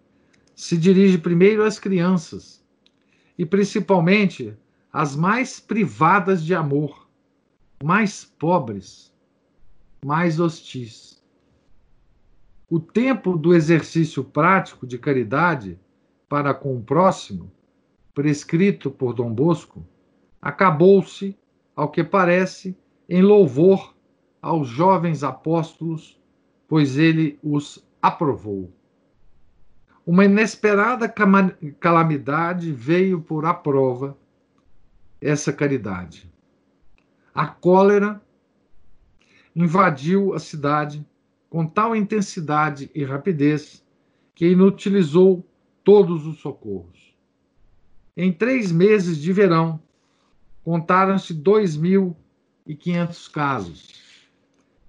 se 0.54 0.76
dirige 0.76 1.16
primeiro 1.16 1.64
às 1.64 1.78
crianças, 1.78 2.62
e 3.38 3.46
principalmente 3.46 4.54
às 4.92 5.16
mais 5.16 5.60
privadas 5.60 6.44
de 6.44 6.54
amor, 6.54 7.08
mais 7.82 8.22
pobres, 8.22 9.09
mais 10.04 10.38
hostis. 10.38 11.22
O 12.68 12.78
tempo 12.78 13.36
do 13.36 13.54
exercício 13.54 14.22
prático 14.22 14.86
de 14.86 14.98
caridade 14.98 15.78
para 16.28 16.54
com 16.54 16.76
o 16.76 16.82
próximo, 16.82 17.50
prescrito 18.14 18.90
por 18.90 19.12
Dom 19.12 19.32
Bosco, 19.32 19.84
acabou-se, 20.40 21.36
ao 21.74 21.90
que 21.90 22.04
parece, 22.04 22.76
em 23.08 23.22
louvor 23.22 23.94
aos 24.40 24.68
jovens 24.68 25.24
apóstolos 25.24 26.20
pois 26.70 26.96
ele 26.96 27.36
os 27.42 27.84
aprovou. 28.00 28.72
Uma 30.06 30.24
inesperada 30.24 31.12
calamidade 31.80 32.70
veio 32.70 33.20
por 33.20 33.44
a 33.44 33.52
prova 33.52 34.16
essa 35.20 35.52
caridade. 35.52 36.32
A 37.34 37.48
cólera 37.48 38.22
invadiu 39.60 40.32
a 40.32 40.38
cidade 40.38 41.06
com 41.48 41.66
tal 41.66 41.94
intensidade 41.94 42.90
e 42.94 43.04
rapidez 43.04 43.84
que 44.34 44.48
inutilizou 44.48 45.46
todos 45.84 46.26
os 46.26 46.38
socorros. 46.38 47.14
Em 48.16 48.32
três 48.32 48.72
meses 48.72 49.18
de 49.18 49.32
verão, 49.32 49.80
contaram-se 50.64 51.34
2.500 51.34 53.30
casos. 53.30 53.88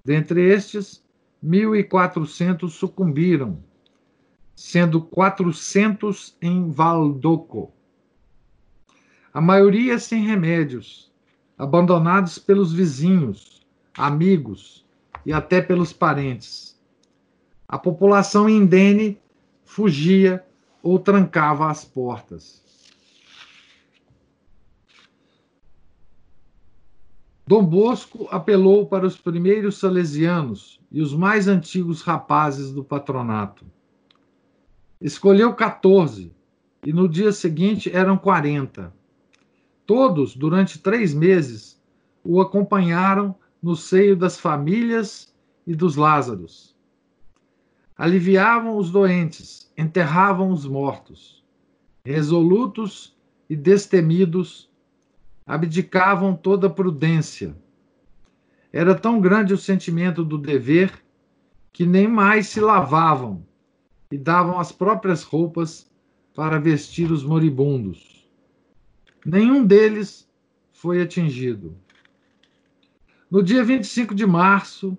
Dentre 0.06 0.42
estes, 0.42 1.04
1.400 1.44 2.70
sucumbiram, 2.70 3.64
sendo 4.56 5.02
400 5.02 6.38
em 6.42 6.70
Valdoco. 6.70 7.74
A 9.34 9.42
maioria 9.42 9.98
sem 9.98 10.24
remédios, 10.24 11.12
abandonados 11.58 12.38
pelos 12.38 12.74
vizinhos, 12.74 13.61
amigos 13.98 14.86
e 15.26 15.34
até 15.34 15.62
pelos 15.62 15.94
parentes. 15.94 16.80
A 17.68 17.78
população 17.78 18.50
indene 18.50 19.20
fugia 19.64 20.44
ou 20.84 21.00
trancava 21.00 21.70
as 21.70 21.86
portas. 21.86 22.62
Dom 27.46 27.66
Bosco 27.66 28.28
apelou 28.32 28.86
para 28.86 29.06
os 29.06 29.18
primeiros 29.18 29.78
salesianos 29.78 30.80
e 30.92 31.02
os 31.02 31.14
mais 31.14 31.48
antigos 31.48 32.02
rapazes 32.02 32.72
do 32.72 32.84
patronato. 32.84 33.66
Escolheu 35.02 35.54
14 35.54 36.32
e 36.86 36.94
no 36.94 37.10
dia 37.10 37.32
seguinte 37.32 37.94
eram 37.94 38.18
40. 38.18 38.94
Todos, 39.86 40.36
durante 40.36 40.80
três 40.80 41.14
meses, 41.14 41.82
o 42.24 42.40
acompanharam 42.40 43.36
no 43.62 43.76
seio 43.76 44.16
das 44.16 44.40
famílias 44.40 45.34
e 45.66 45.76
dos 45.76 45.96
Lázaros. 45.96 46.76
Aliviavam 47.98 48.78
os 48.78 48.90
doentes, 48.90 49.72
enterravam 49.78 50.52
os 50.52 50.66
mortos. 50.66 51.44
Resolutos 52.04 53.16
e 53.48 53.56
destemidos, 53.56 54.70
abdicavam 55.46 56.36
toda 56.36 56.70
prudência. 56.70 57.56
Era 58.74 58.96
tão 58.96 59.22
grande 59.22 59.54
o 59.54 59.58
sentimento 59.58 60.24
do 60.24 60.38
dever 60.38 60.92
que 61.72 61.86
nem 61.86 62.08
mais 62.08 62.48
se 62.48 62.60
lavavam 62.60 63.46
e 64.12 64.18
davam 64.18 64.60
as 64.60 64.72
próprias 64.72 65.24
roupas 65.24 65.90
para 66.34 66.60
vestir 66.60 67.12
os 67.12 67.24
moribundos. 67.24 68.28
Nenhum 69.26 69.66
deles 69.66 70.28
foi 70.72 71.02
atingido. 71.02 71.78
No 73.32 73.42
dia 73.42 73.64
25 73.64 74.14
de 74.14 74.26
março 74.26 74.98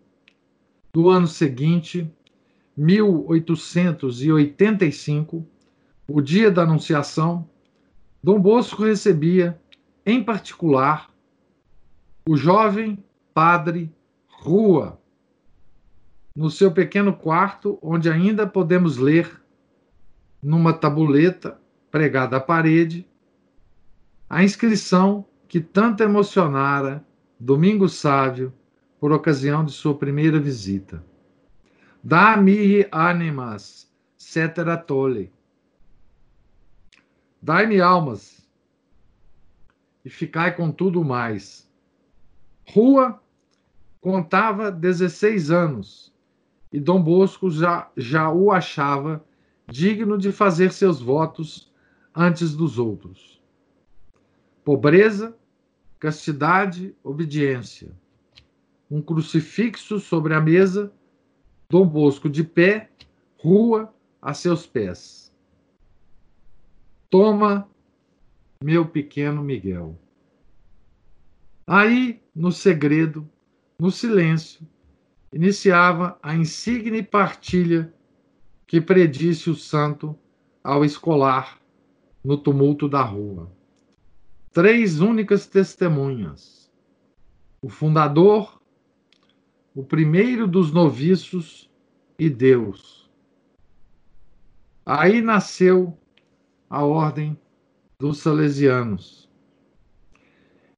do 0.91 1.11
ano 1.11 1.27
seguinte, 1.27 2.11
1885, 2.75 5.47
o 6.09 6.23
dia 6.23 6.51
da 6.51 6.63
Anunciação, 6.63 7.47
Dom 8.25 8.41
Bosco 8.41 8.85
recebia 8.85 9.61
em 10.07 10.25
particular, 10.25 11.11
o 12.27 12.35
jovem 12.35 13.05
padre 13.35 13.95
Rua, 14.27 14.99
no 16.35 16.51
seu 16.51 16.73
pequeno 16.73 17.13
quarto, 17.13 17.79
onde 17.83 18.09
ainda 18.09 18.47
podemos 18.47 18.97
ler, 18.97 19.43
numa 20.43 20.73
tabuleta 20.73 21.61
pregada 21.91 22.39
à 22.39 22.41
parede, 22.41 23.07
a 24.27 24.43
inscrição 24.43 25.27
que 25.47 25.61
tanto 25.61 26.03
emocionara 26.03 27.05
Domingo 27.45 27.89
Sávio 27.89 28.55
por 29.01 29.11
ocasião 29.11 29.65
de 29.65 29.73
sua 29.73 29.99
primeira 29.99 30.39
visita. 30.39 31.05
Dá-me 32.01 32.87
animas, 32.93 33.93
cetera 34.17 34.77
tole. 34.77 35.33
Dai-me 37.43 37.81
almas, 37.81 38.49
e 40.05 40.09
ficai 40.09 40.55
com 40.55 40.71
tudo 40.71 41.03
mais. 41.05 41.69
Rua 42.69 43.21
contava 44.01 44.71
16 44.71 45.51
anos 45.51 46.15
e 46.73 46.79
Dom 46.79 47.03
Bosco 47.03 47.51
já, 47.51 47.91
já 47.97 48.31
o 48.31 48.53
achava 48.53 49.25
digno 49.67 50.17
de 50.17 50.31
fazer 50.31 50.73
seus 50.73 51.01
votos 51.01 51.73
antes 52.15 52.55
dos 52.55 52.79
outros. 52.79 53.43
Pobreza, 54.65 55.37
castidade, 56.03 56.97
obediência. 57.05 57.93
Um 58.91 59.01
crucifixo 59.01 60.01
sobre 60.01 60.35
a 60.35 60.41
mesa, 60.41 60.93
Dom 61.71 61.87
Bosco 61.87 62.29
de 62.29 62.43
pé, 62.43 62.91
rua 63.39 63.95
a 64.21 64.35
seus 64.35 64.67
pés. 64.67 65.33
Toma 67.09 67.71
meu 68.65 68.85
pequeno 68.85 69.45
Miguel. 69.45 69.97
Aí, 71.65 72.21
no 72.35 72.51
segredo, 72.51 73.31
no 73.79 73.93
silêncio, 73.93 74.67
iniciava 75.33 76.19
a 76.21 76.35
insigne 76.35 77.01
partilha 77.01 77.95
que 78.67 78.81
predisse 78.81 79.49
o 79.49 79.55
santo 79.55 80.19
ao 80.65 80.85
escolar 80.85 81.61
no 82.25 82.37
tumulto 82.37 82.89
da 82.89 83.03
rua. 83.03 83.53
Três 84.53 85.01
únicas 85.01 85.47
testemunhas: 85.47 86.71
o 87.63 87.71
fundador, 87.71 88.61
o 89.75 89.83
primeiro 89.83 90.47
dos 90.47 90.71
noviços 90.71 91.71
e 92.19 92.29
Deus. 92.29 93.11
Aí 94.85 95.23
nasceu 95.23 95.97
a 96.69 96.85
ordem 96.85 97.39
dos 97.99 98.19
salesianos. 98.19 99.31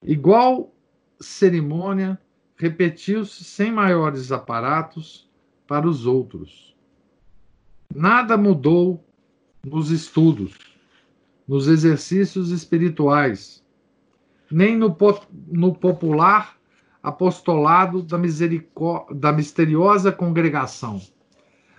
Igual 0.01 0.72
cerimônia 1.18 2.20
repetiu-se 2.57 3.43
sem 3.43 3.72
maiores 3.72 4.31
aparatos 4.31 5.29
para 5.66 5.89
os 5.89 6.07
outros. 6.07 6.77
Nada 7.93 8.37
mudou 8.37 9.05
nos 9.64 9.91
estudos, 9.91 10.57
nos 11.49 11.66
exercícios 11.66 12.51
espirituais, 12.51 13.64
nem 14.55 14.76
no, 14.76 14.96
no 15.48 15.74
popular 15.74 16.57
apostolado 17.02 18.00
da, 18.00 18.16
da 19.12 19.32
misteriosa 19.32 20.12
congregação, 20.12 21.02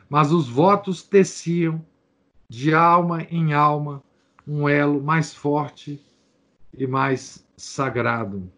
mas 0.09 0.33
os 0.33 0.49
votos 0.49 1.01
teciam 1.01 1.81
de 2.49 2.73
alma 2.73 3.23
em 3.31 3.53
alma 3.53 4.03
um 4.45 4.67
elo 4.67 5.01
mais 5.01 5.33
forte 5.33 6.03
e 6.77 6.85
mais 6.85 7.47
sagrado. 7.55 8.51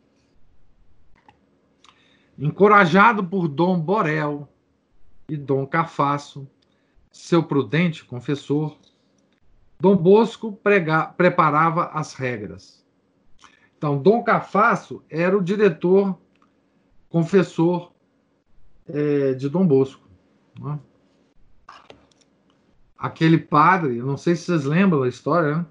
Encorajado 2.39 3.23
por 3.23 3.47
Dom 3.47 3.79
Borel 3.79 4.49
e 5.29 5.37
Dom 5.37 5.67
Cafasso, 5.67 6.49
seu 7.11 7.43
prudente 7.43 8.03
confessor, 8.03 8.75
Dom 9.79 9.95
Bosco 9.95 10.51
prega, 10.51 11.05
preparava 11.05 11.91
as 11.93 12.15
regras. 12.15 12.86
Então, 13.77 14.01
Dom 14.01 14.23
Cafasso 14.23 15.03
era 15.09 15.37
o 15.37 15.43
diretor 15.43 16.17
confessor 17.09 17.91
é, 18.87 19.33
de 19.33 19.47
Dom 19.47 19.67
Bosco. 19.67 20.07
Né? 20.59 20.79
Aquele 22.97 23.37
padre, 23.37 24.01
não 24.01 24.17
sei 24.17 24.35
se 24.35 24.45
vocês 24.45 24.65
lembram 24.65 25.01
da 25.01 25.07
história, 25.07 25.57
né? 25.57 25.65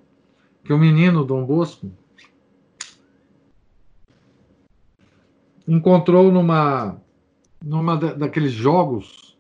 que 0.65 0.73
o 0.73 0.79
menino 0.79 1.25
Dom 1.25 1.45
Bosco 1.45 1.91
encontrou 5.67 6.31
numa 6.31 7.01
numa 7.65 7.97
daqueles 7.97 8.53
jogos 8.53 9.37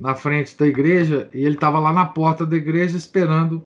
na 0.00 0.14
frente 0.14 0.56
da 0.56 0.66
igreja 0.66 1.28
e 1.34 1.44
ele 1.44 1.54
estava 1.56 1.78
lá 1.78 1.92
na 1.92 2.06
porta 2.06 2.46
da 2.46 2.56
igreja 2.56 2.96
esperando 2.96 3.62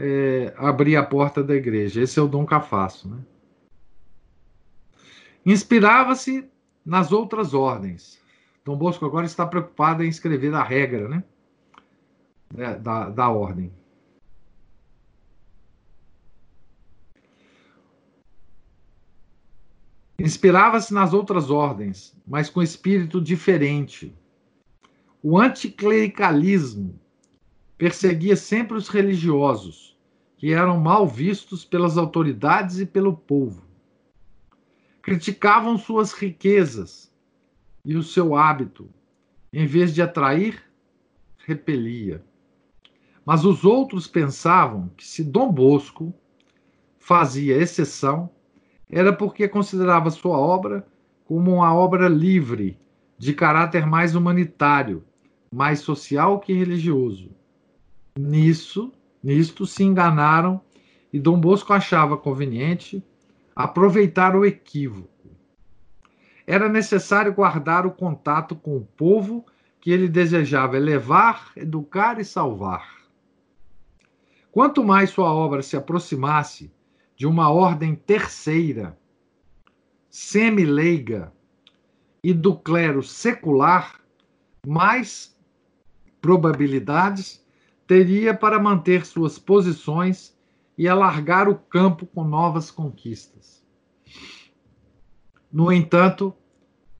é, 0.00 0.54
abrir 0.56 0.94
a 0.94 1.04
porta 1.04 1.42
da 1.42 1.56
igreja. 1.56 2.00
Esse 2.00 2.20
é 2.20 2.22
o 2.22 2.28
Dom 2.28 2.46
Cafasso, 2.46 3.08
né? 3.08 3.18
Inspirava-se 5.44 6.48
nas 6.86 7.10
outras 7.10 7.52
ordens. 7.52 8.22
Dom 8.64 8.76
Bosco 8.76 9.04
agora 9.04 9.26
está 9.26 9.44
preocupado 9.44 10.04
em 10.04 10.08
escrever 10.08 10.54
a 10.54 10.62
regra, 10.62 11.08
né? 11.08 11.24
É, 12.56 12.74
da, 12.76 13.10
da 13.10 13.28
ordem. 13.28 13.72
Inspirava-se 20.20 20.94
nas 20.94 21.12
outras 21.12 21.50
ordens, 21.50 22.16
mas 22.26 22.48
com 22.48 22.62
espírito 22.62 23.20
diferente. 23.20 24.14
O 25.22 25.38
anticlericalismo 25.38 27.00
perseguia 27.78 28.34
sempre 28.34 28.76
os 28.76 28.88
religiosos, 28.88 29.96
que 30.36 30.52
eram 30.52 30.78
mal 30.78 31.06
vistos 31.06 31.64
pelas 31.64 31.96
autoridades 31.96 32.80
e 32.80 32.84
pelo 32.84 33.16
povo. 33.16 33.62
Criticavam 35.00 35.78
suas 35.78 36.12
riquezas 36.12 37.10
e 37.84 37.96
o 37.96 38.02
seu 38.02 38.34
hábito, 38.34 38.90
em 39.52 39.64
vez 39.64 39.94
de 39.94 40.02
atrair, 40.02 40.60
repelia. 41.46 42.22
Mas 43.24 43.44
os 43.44 43.64
outros 43.64 44.06
pensavam 44.08 44.90
que 44.96 45.06
se 45.06 45.22
Dom 45.22 45.50
Bosco 45.50 46.12
fazia 46.98 47.56
exceção, 47.56 48.28
era 48.90 49.12
porque 49.12 49.46
considerava 49.46 50.10
sua 50.10 50.36
obra 50.36 50.86
como 51.24 51.54
uma 51.54 51.72
obra 51.74 52.08
livre, 52.08 52.76
de 53.16 53.32
caráter 53.34 53.86
mais 53.86 54.14
humanitário, 54.14 55.04
mais 55.52 55.80
social 55.80 56.40
que 56.40 56.52
religioso. 56.52 57.37
Nisso, 58.18 58.92
nisto 59.22 59.64
se 59.64 59.84
enganaram 59.84 60.60
e 61.12 61.20
Dom 61.20 61.38
Bosco 61.38 61.72
achava 61.72 62.16
conveniente 62.16 63.00
aproveitar 63.54 64.34
o 64.34 64.44
equívoco. 64.44 65.30
Era 66.44 66.68
necessário 66.68 67.32
guardar 67.32 67.86
o 67.86 67.92
contato 67.92 68.56
com 68.56 68.76
o 68.76 68.84
povo 68.84 69.46
que 69.80 69.92
ele 69.92 70.08
desejava 70.08 70.76
elevar, 70.76 71.52
educar 71.54 72.18
e 72.18 72.24
salvar. 72.24 72.92
Quanto 74.50 74.82
mais 74.82 75.10
sua 75.10 75.32
obra 75.32 75.62
se 75.62 75.76
aproximasse 75.76 76.72
de 77.14 77.24
uma 77.24 77.50
ordem 77.50 77.94
terceira, 77.94 78.98
semileiga 80.10 81.32
e 82.20 82.34
do 82.34 82.56
clero 82.56 83.00
secular, 83.00 84.00
mais 84.66 85.38
probabilidades 86.20 87.46
teria 87.88 88.34
para 88.34 88.60
manter 88.60 89.06
suas 89.06 89.38
posições 89.38 90.36
e 90.76 90.86
alargar 90.86 91.48
o 91.48 91.56
campo 91.56 92.04
com 92.06 92.22
novas 92.22 92.70
conquistas. 92.70 93.64
No 95.50 95.72
entanto, 95.72 96.34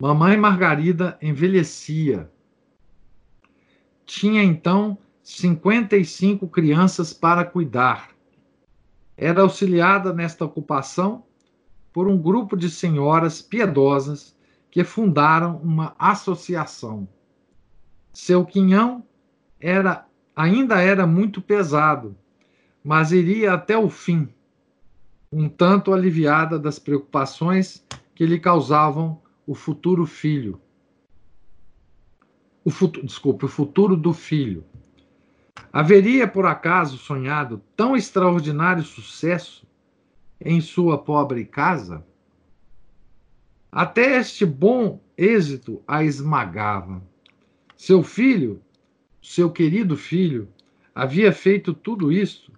Mamãe 0.01 0.36
Margarida 0.36 1.18
envelhecia. 1.20 2.30
Tinha 4.07 4.43
então 4.43 4.97
55 5.22 6.49
crianças 6.49 7.12
para 7.12 7.45
cuidar. 7.45 8.11
Era 9.14 9.43
auxiliada 9.43 10.14
nesta 10.14 10.45
ocupação 10.47 11.26
por 11.93 12.09
um 12.09 12.16
grupo 12.16 12.57
de 12.57 12.70
senhoras 12.70 13.43
piedosas 13.43 14.34
que 14.70 14.82
fundaram 14.84 15.59
uma 15.59 15.95
associação. 15.99 17.07
Seu 18.12 18.47
quinhão 18.47 19.05
era 19.61 20.07
ainda 20.39 20.80
era 20.80 21.05
muito 21.05 21.43
pesado, 21.43 22.16
mas 22.84 23.11
iria 23.11 23.55
até 23.55 23.76
o 23.76 23.91
fim, 23.91 24.32
um 25.32 25.49
tanto 25.49 25.93
aliviada 25.93 26.57
das 26.61 26.78
preocupações 26.78 27.84
que 28.14 28.24
lhe 28.24 28.39
causavam 28.39 29.20
o 29.45 29.53
futuro 29.53 30.07
filho. 30.07 30.61
O 32.64 32.70
futuro, 32.70 33.05
desculpe, 33.05 33.47
o 33.47 33.49
futuro 33.49 33.97
do 33.97 34.12
filho. 34.12 34.64
Haveria, 35.72 36.28
por 36.28 36.47
acaso, 36.47 36.99
sonhado 36.99 37.61
tão 37.74 37.97
extraordinário 37.97 38.84
sucesso 38.84 39.66
em 40.41 40.61
sua 40.61 40.97
pobre 40.97 41.45
casa? 41.45 42.07
Até 43.72 44.18
este 44.20 44.47
bom 44.47 45.01
êxito 45.16 45.82
a 45.84 46.05
esmagava. 46.05 47.03
Seu 47.76 48.05
filho 48.05 48.62
seu 49.29 49.53
querido 49.53 49.95
filho 49.95 50.49
havia 50.95 51.31
feito 51.35 51.74
tudo 51.74 52.11
isso? 52.11 52.51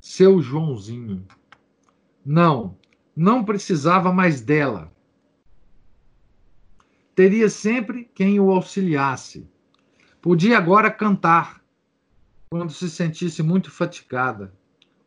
Seu 0.00 0.42
Joãozinho. 0.42 1.24
Não, 2.26 2.76
não 3.14 3.44
precisava 3.44 4.12
mais 4.12 4.40
dela. 4.40 4.92
Teria 7.14 7.48
sempre 7.48 8.10
quem 8.12 8.40
o 8.40 8.50
auxiliasse. 8.50 9.48
Podia 10.20 10.58
agora 10.58 10.90
cantar, 10.90 11.64
quando 12.50 12.72
se 12.72 12.90
sentisse 12.90 13.40
muito 13.40 13.70
fatigada, 13.70 14.52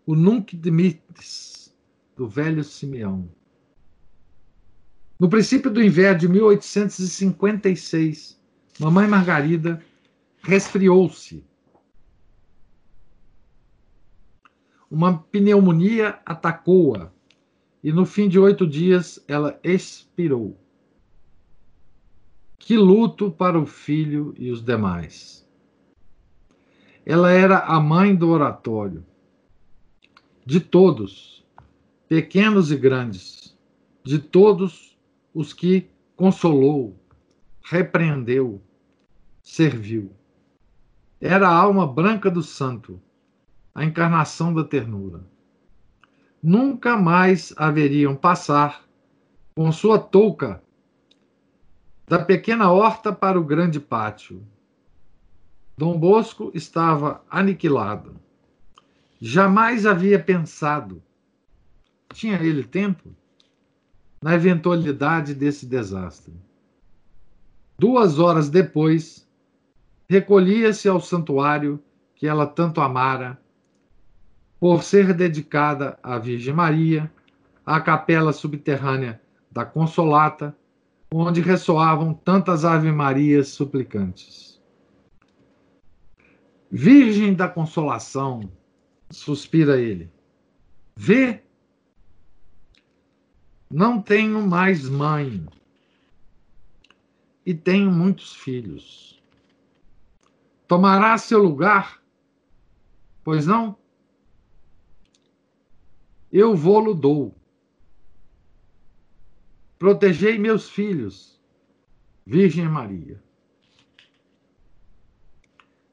o 0.05 0.15
Nunc 0.15 0.55
Dimitris, 0.55 1.75
do 2.15 2.29
velho 2.29 2.63
Simeão. 2.63 3.29
No 5.17 5.29
princípio 5.29 5.71
do 5.71 5.81
inverno 5.81 6.19
de 6.19 6.27
1856, 6.27 8.37
Mamãe 8.79 9.07
Margarida 9.07 9.81
resfriou-se. 10.41 11.41
Uma 14.91 15.17
pneumonia 15.17 16.19
atacou-a 16.25 17.09
e 17.81 17.93
no 17.93 18.05
fim 18.05 18.27
de 18.27 18.37
oito 18.37 18.67
dias 18.67 19.23
ela 19.25 19.57
expirou. 19.63 20.59
Que 22.57 22.75
luto 22.75 23.31
para 23.31 23.57
o 23.57 23.65
filho 23.65 24.35
e 24.37 24.51
os 24.51 24.61
demais. 24.61 25.47
Ela 27.05 27.31
era 27.31 27.59
a 27.59 27.79
mãe 27.79 28.13
do 28.13 28.27
oratório, 28.29 29.05
de 30.45 30.59
todos, 30.59 31.45
pequenos 32.09 32.69
e 32.71 32.75
grandes, 32.75 33.55
de 34.03 34.19
todos 34.19 34.94
os 35.35 35.51
que 35.51 35.91
consolou, 36.15 36.97
repreendeu, 37.61 38.61
serviu. 39.43 40.13
Era 41.19 41.49
a 41.49 41.53
alma 41.53 41.85
branca 41.85 42.31
do 42.31 42.41
santo, 42.41 43.01
a 43.73 43.83
encarnação 43.83 44.53
da 44.53 44.63
ternura. 44.63 45.27
Nunca 46.41 46.95
mais 46.95 47.53
haveriam 47.57 48.15
passar 48.15 48.85
com 49.53 49.69
sua 49.73 49.99
touca 49.99 50.63
da 52.07 52.23
pequena 52.23 52.71
horta 52.71 53.11
para 53.11 53.37
o 53.37 53.43
grande 53.43 53.79
pátio. 53.79 54.41
Dom 55.77 55.99
Bosco 55.99 56.49
estava 56.53 57.21
aniquilado. 57.29 58.15
Jamais 59.19 59.85
havia 59.85 60.17
pensado. 60.17 61.03
Tinha 62.13 62.35
ele 62.35 62.63
tempo? 62.63 63.13
Na 64.25 64.33
eventualidade 64.33 65.35
desse 65.35 65.67
desastre. 65.67 66.33
Duas 67.77 68.17
horas 68.17 68.49
depois, 68.49 69.29
recolhia-se 70.09 70.89
ao 70.89 70.99
santuário 70.99 71.79
que 72.15 72.25
ela 72.25 72.47
tanto 72.47 72.81
amara, 72.81 73.39
por 74.59 74.81
ser 74.81 75.13
dedicada 75.13 75.99
à 76.01 76.17
Virgem 76.17 76.55
Maria, 76.55 77.11
à 77.63 77.79
capela 77.79 78.33
subterrânea 78.33 79.21
da 79.51 79.63
Consolata, 79.63 80.57
onde 81.13 81.39
ressoavam 81.39 82.11
tantas 82.11 82.65
ave-marias 82.65 83.49
suplicantes. 83.49 84.59
Virgem 86.71 87.35
da 87.35 87.47
Consolação, 87.47 88.51
suspira 89.11 89.79
ele, 89.79 90.11
vê 90.95 91.44
não 93.69 94.01
tenho 94.01 94.41
mais 94.41 94.87
mãe 94.87 95.45
e 97.45 97.53
tenho 97.53 97.91
muitos 97.91 98.33
filhos. 98.33 99.21
Tomará 100.67 101.17
seu 101.17 101.41
lugar? 101.41 102.01
Pois 103.23 103.45
não? 103.45 103.77
Eu 106.31 106.55
vou-lo 106.55 106.93
dou. 106.93 107.35
Protegei 109.77 110.39
meus 110.39 110.69
filhos, 110.69 111.39
Virgem 112.25 112.67
Maria. 112.67 113.21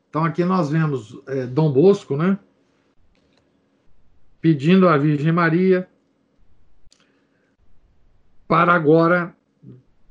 Então 0.08 0.24
aqui 0.24 0.44
nós 0.44 0.70
vemos 0.70 1.18
é, 1.26 1.46
Dom 1.46 1.72
Bosco, 1.72 2.16
né? 2.16 2.38
Pedindo 4.40 4.88
à 4.88 4.96
Virgem 4.96 5.32
Maria 5.32 5.88
para 8.52 8.74
agora 8.74 9.34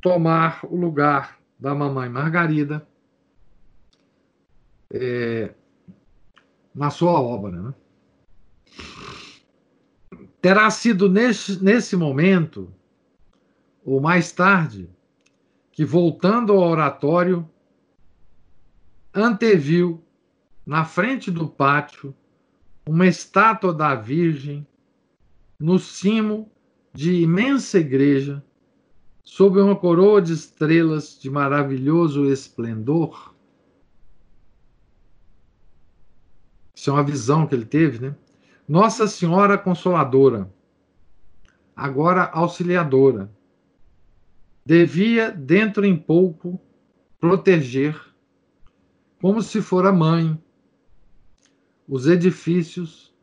tomar 0.02 0.62
o 0.64 0.76
lugar 0.76 1.38
da 1.60 1.76
mamãe 1.76 2.10
Margarida 2.10 2.88
é, 4.90 5.54
na 6.74 6.90
sua 6.90 7.22
obra. 7.22 7.62
Né? 7.62 7.74
Terá 10.42 10.72
sido 10.72 11.08
nesse, 11.08 11.64
nesse 11.64 11.96
momento, 11.96 12.74
ou 13.86 14.02
mais 14.02 14.32
tarde, 14.32 14.90
que 15.72 15.86
voltando 15.86 16.54
ao 16.54 16.68
oratório, 16.68 17.48
anteviu 19.14 20.04
na 20.66 20.84
frente 20.84 21.30
do 21.30 21.48
pátio 21.48 22.12
uma 22.88 23.06
estátua 23.06 23.72
da 23.72 23.94
Virgem 23.94 24.66
no 25.60 25.78
cimo 25.78 26.51
de 26.94 27.22
imensa 27.22 27.80
igreja, 27.80 28.44
sob 29.24 29.60
uma 29.62 29.76
coroa 29.76 30.22
de 30.22 30.34
estrelas 30.34 31.18
de 31.20 31.30
maravilhoso 31.30 32.26
esplendor. 32.26 33.34
Isso 36.76 36.90
é 36.90 36.94
uma 36.94 37.04
visão 37.04 37.48
que 37.48 37.56
ele 37.56 37.66
teve, 37.66 38.00
né? 38.00 38.16
Nossa 38.68 39.08
Senhora 39.08 39.58
Consoladora, 39.58 40.52
agora 41.76 42.24
auxiliadora, 42.26 43.32
devia, 44.66 45.32
dentro 45.32 45.86
em 45.86 45.96
pouco, 45.98 46.60
proteger, 47.20 48.00
como 49.22 49.42
se 49.42 49.62
fora 49.62 49.92
mãe, 49.92 50.42
os 51.88 52.08
edifícios, 52.08 53.14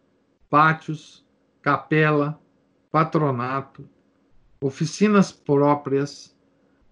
pátios, 0.48 1.26
capela, 1.60 2.40
patronato, 2.90 3.88
oficinas 4.60 5.30
próprias, 5.30 6.34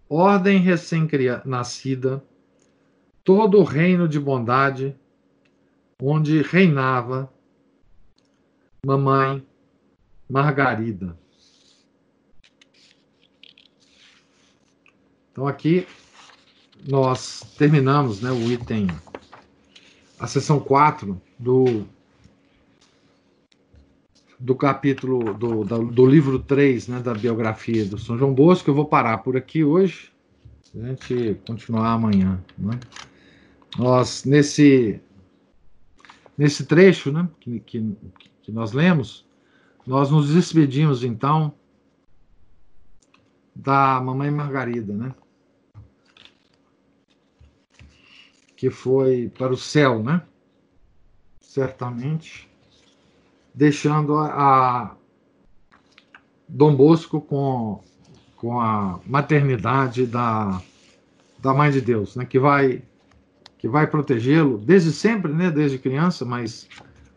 ordem 0.08 0.58
recém-nascida, 0.58 2.24
todo 3.24 3.58
o 3.58 3.64
reino 3.64 4.08
de 4.08 4.20
bondade, 4.20 4.94
onde 6.00 6.42
reinava 6.42 7.32
Mamãe 8.84 9.44
Margarida. 10.28 11.18
Então 15.32 15.46
aqui 15.46 15.86
nós 16.88 17.40
terminamos 17.58 18.20
né, 18.20 18.30
o 18.30 18.50
item 18.50 18.86
a 20.18 20.26
sessão 20.26 20.58
4 20.58 21.20
do, 21.38 21.86
do 24.38 24.54
capítulo 24.54 25.34
do, 25.34 25.64
do, 25.64 26.06
livro 26.06 26.38
3 26.38 26.88
né, 26.88 27.00
da 27.00 27.14
biografia 27.14 27.84
do 27.84 27.98
São 27.98 28.18
João 28.18 28.34
Bosco. 28.34 28.68
Eu 28.68 28.74
vou 28.74 28.86
parar 28.86 29.18
por 29.18 29.36
aqui 29.36 29.64
hoje, 29.64 30.12
a 30.74 30.88
gente 30.88 31.40
continuar 31.46 31.92
amanhã. 31.92 32.42
Né? 32.58 32.78
Nós, 33.78 34.24
nesse, 34.24 35.00
nesse 36.36 36.66
trecho 36.66 37.10
né, 37.10 37.28
que, 37.40 37.60
que, 37.60 37.96
que 38.42 38.52
nós 38.52 38.72
lemos, 38.72 39.26
nós 39.86 40.10
nos 40.10 40.32
despedimos 40.32 41.02
então 41.04 41.54
da 43.54 44.00
mamãe 44.00 44.30
Margarida, 44.30 44.92
né? 44.92 45.14
Que 48.54 48.68
foi 48.68 49.30
para 49.30 49.52
o 49.52 49.56
céu, 49.56 50.02
né? 50.02 50.22
Certamente, 51.40 52.48
deixando 53.56 54.18
a, 54.18 54.26
a 54.26 54.96
Dom 56.46 56.76
Bosco 56.76 57.22
com, 57.22 57.80
com 58.36 58.60
a 58.60 59.00
maternidade 59.06 60.06
da, 60.06 60.60
da 61.38 61.54
Mãe 61.54 61.70
de 61.70 61.80
Deus, 61.80 62.14
né? 62.14 62.26
Que 62.26 62.38
vai 62.38 62.82
que 63.58 63.66
vai 63.66 63.86
protegê-lo 63.86 64.58
desde 64.58 64.92
sempre, 64.92 65.32
né? 65.32 65.50
Desde 65.50 65.78
criança, 65.78 66.26
mas 66.26 66.68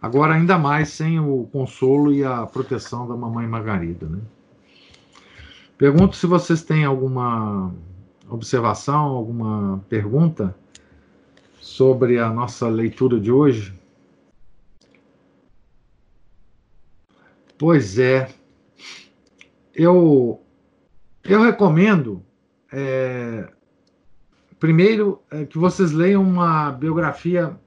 agora 0.02 0.34
ainda 0.34 0.58
mais 0.58 0.88
sem 0.88 1.20
o 1.20 1.48
consolo 1.52 2.14
e 2.14 2.24
a 2.24 2.46
proteção 2.46 3.06
da 3.06 3.16
mamãe 3.18 3.46
Margarida, 3.46 4.08
né? 4.08 4.20
Pergunto 5.78 6.16
se 6.16 6.26
vocês 6.26 6.64
têm 6.64 6.86
alguma 6.86 7.74
observação, 8.30 9.06
alguma 9.08 9.84
pergunta 9.90 10.56
sobre 11.60 12.20
a 12.20 12.30
nossa 12.30 12.68
leitura 12.68 13.20
de 13.20 13.32
hoje. 13.32 13.79
Pois 17.60 18.00
é, 18.00 18.30
eu, 19.76 20.42
eu 21.26 21.42
recomendo, 21.42 22.24
é, 22.72 23.50
primeiro, 24.58 25.22
é, 25.30 25.44
que 25.44 25.58
vocês 25.58 25.92
leiam 25.92 26.24
uma 26.24 26.72
biografia 26.72 27.60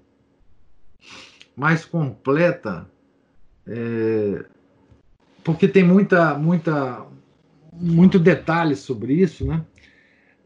mais 1.54 1.84
completa, 1.84 2.88
é, 3.66 4.46
porque 5.44 5.68
tem 5.68 5.84
muita, 5.84 6.38
muita, 6.38 7.04
muito 7.70 8.18
detalhe 8.18 8.74
sobre 8.74 9.12
isso, 9.12 9.44
né? 9.44 9.62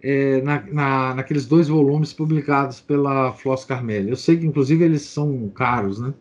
É, 0.03 0.43
na, 0.43 0.61
na, 0.63 1.15
naqueles 1.15 1.47
dois 1.47 1.69
volumes 1.69 2.13
publicados 2.13 2.81
pela 2.81 3.33
Floss 3.33 3.65
Carmelli. 3.65 4.11
Eu 4.11 4.17
sei 4.17 4.37
que, 4.37 4.45
inclusive, 4.45 4.85
eles 4.85 5.03
são 5.03 5.49
caros, 5.51 6.01
né? 6.01 6.13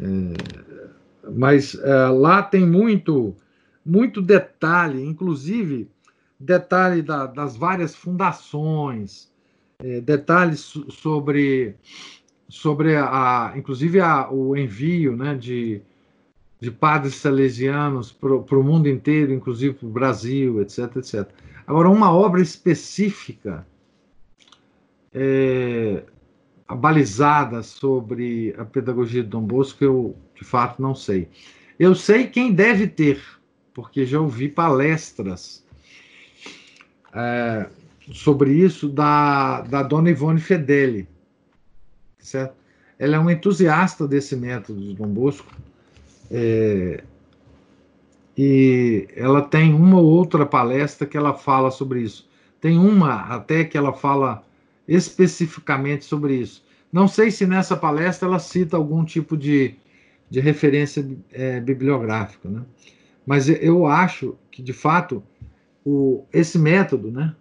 É, 0.00 0.67
mas 1.34 1.74
é, 1.74 2.08
lá 2.08 2.42
tem 2.42 2.66
muito, 2.66 3.34
muito 3.84 4.20
detalhe, 4.22 5.04
inclusive 5.04 5.88
detalhe 6.38 7.02
da, 7.02 7.26
das 7.26 7.56
várias 7.56 7.94
fundações, 7.94 9.30
é, 9.78 10.00
detalhes 10.00 10.60
sobre, 10.90 11.74
sobre 12.48 12.96
a, 12.96 13.52
inclusive 13.56 14.00
a, 14.00 14.30
o 14.30 14.56
envio, 14.56 15.16
né, 15.16 15.34
de 15.34 15.82
de 16.60 16.70
padres 16.70 17.14
salesianos 17.16 18.12
para 18.12 18.58
o 18.58 18.64
mundo 18.64 18.88
inteiro, 18.88 19.32
inclusive 19.32 19.74
para 19.74 19.86
o 19.86 19.90
Brasil, 19.90 20.60
etc, 20.60 20.96
etc. 20.96 21.28
Agora, 21.66 21.88
uma 21.88 22.12
obra 22.12 22.40
específica, 22.40 23.66
é, 25.12 26.02
balizada 26.76 27.62
sobre 27.62 28.54
a 28.58 28.64
pedagogia 28.64 29.22
de 29.22 29.28
Dom 29.28 29.42
Bosco, 29.42 29.84
eu 29.84 30.16
de 30.38 30.44
fato 30.44 30.80
não 30.80 30.94
sei. 30.94 31.28
Eu 31.78 31.94
sei 31.94 32.28
quem 32.28 32.52
deve 32.52 32.86
ter, 32.86 33.20
porque 33.74 34.06
já 34.06 34.20
ouvi 34.20 34.48
palestras 34.48 35.64
é, 37.12 37.66
sobre 38.12 38.52
isso 38.52 38.88
da, 38.88 39.62
da 39.62 39.82
dona 39.82 40.10
Ivone 40.10 40.40
Fedeli, 40.40 41.08
certo? 42.18 42.56
Ela 42.98 43.16
é 43.16 43.18
uma 43.18 43.32
entusiasta 43.32 44.06
desse 44.06 44.36
método 44.36 44.80
de 44.80 44.94
Dom 44.94 45.08
Bosco, 45.08 45.52
é, 46.30 47.02
e 48.36 49.08
ela 49.16 49.42
tem 49.42 49.74
uma 49.74 49.98
ou 49.98 50.06
outra 50.06 50.46
palestra 50.46 51.06
que 51.06 51.16
ela 51.16 51.34
fala 51.34 51.70
sobre 51.70 52.02
isso. 52.02 52.28
Tem 52.60 52.78
uma 52.78 53.34
até 53.34 53.64
que 53.64 53.76
ela 53.76 53.92
fala 53.92 54.44
especificamente 54.86 56.04
sobre 56.04 56.36
isso. 56.36 56.64
Não 56.92 57.06
sei 57.08 57.30
se 57.30 57.46
nessa 57.46 57.76
palestra 57.76 58.28
ela 58.28 58.38
cita 58.38 58.76
algum 58.76 59.04
tipo 59.04 59.36
de, 59.36 59.76
de 60.30 60.40
referência 60.40 61.06
é, 61.30 61.60
bibliográfica, 61.60 62.48
né? 62.48 62.62
mas 63.24 63.48
eu 63.48 63.86
acho 63.86 64.36
que, 64.50 64.62
de 64.62 64.72
fato, 64.72 65.22
o, 65.84 66.24
esse 66.32 66.58
método, 66.58 67.10
né? 67.10 67.36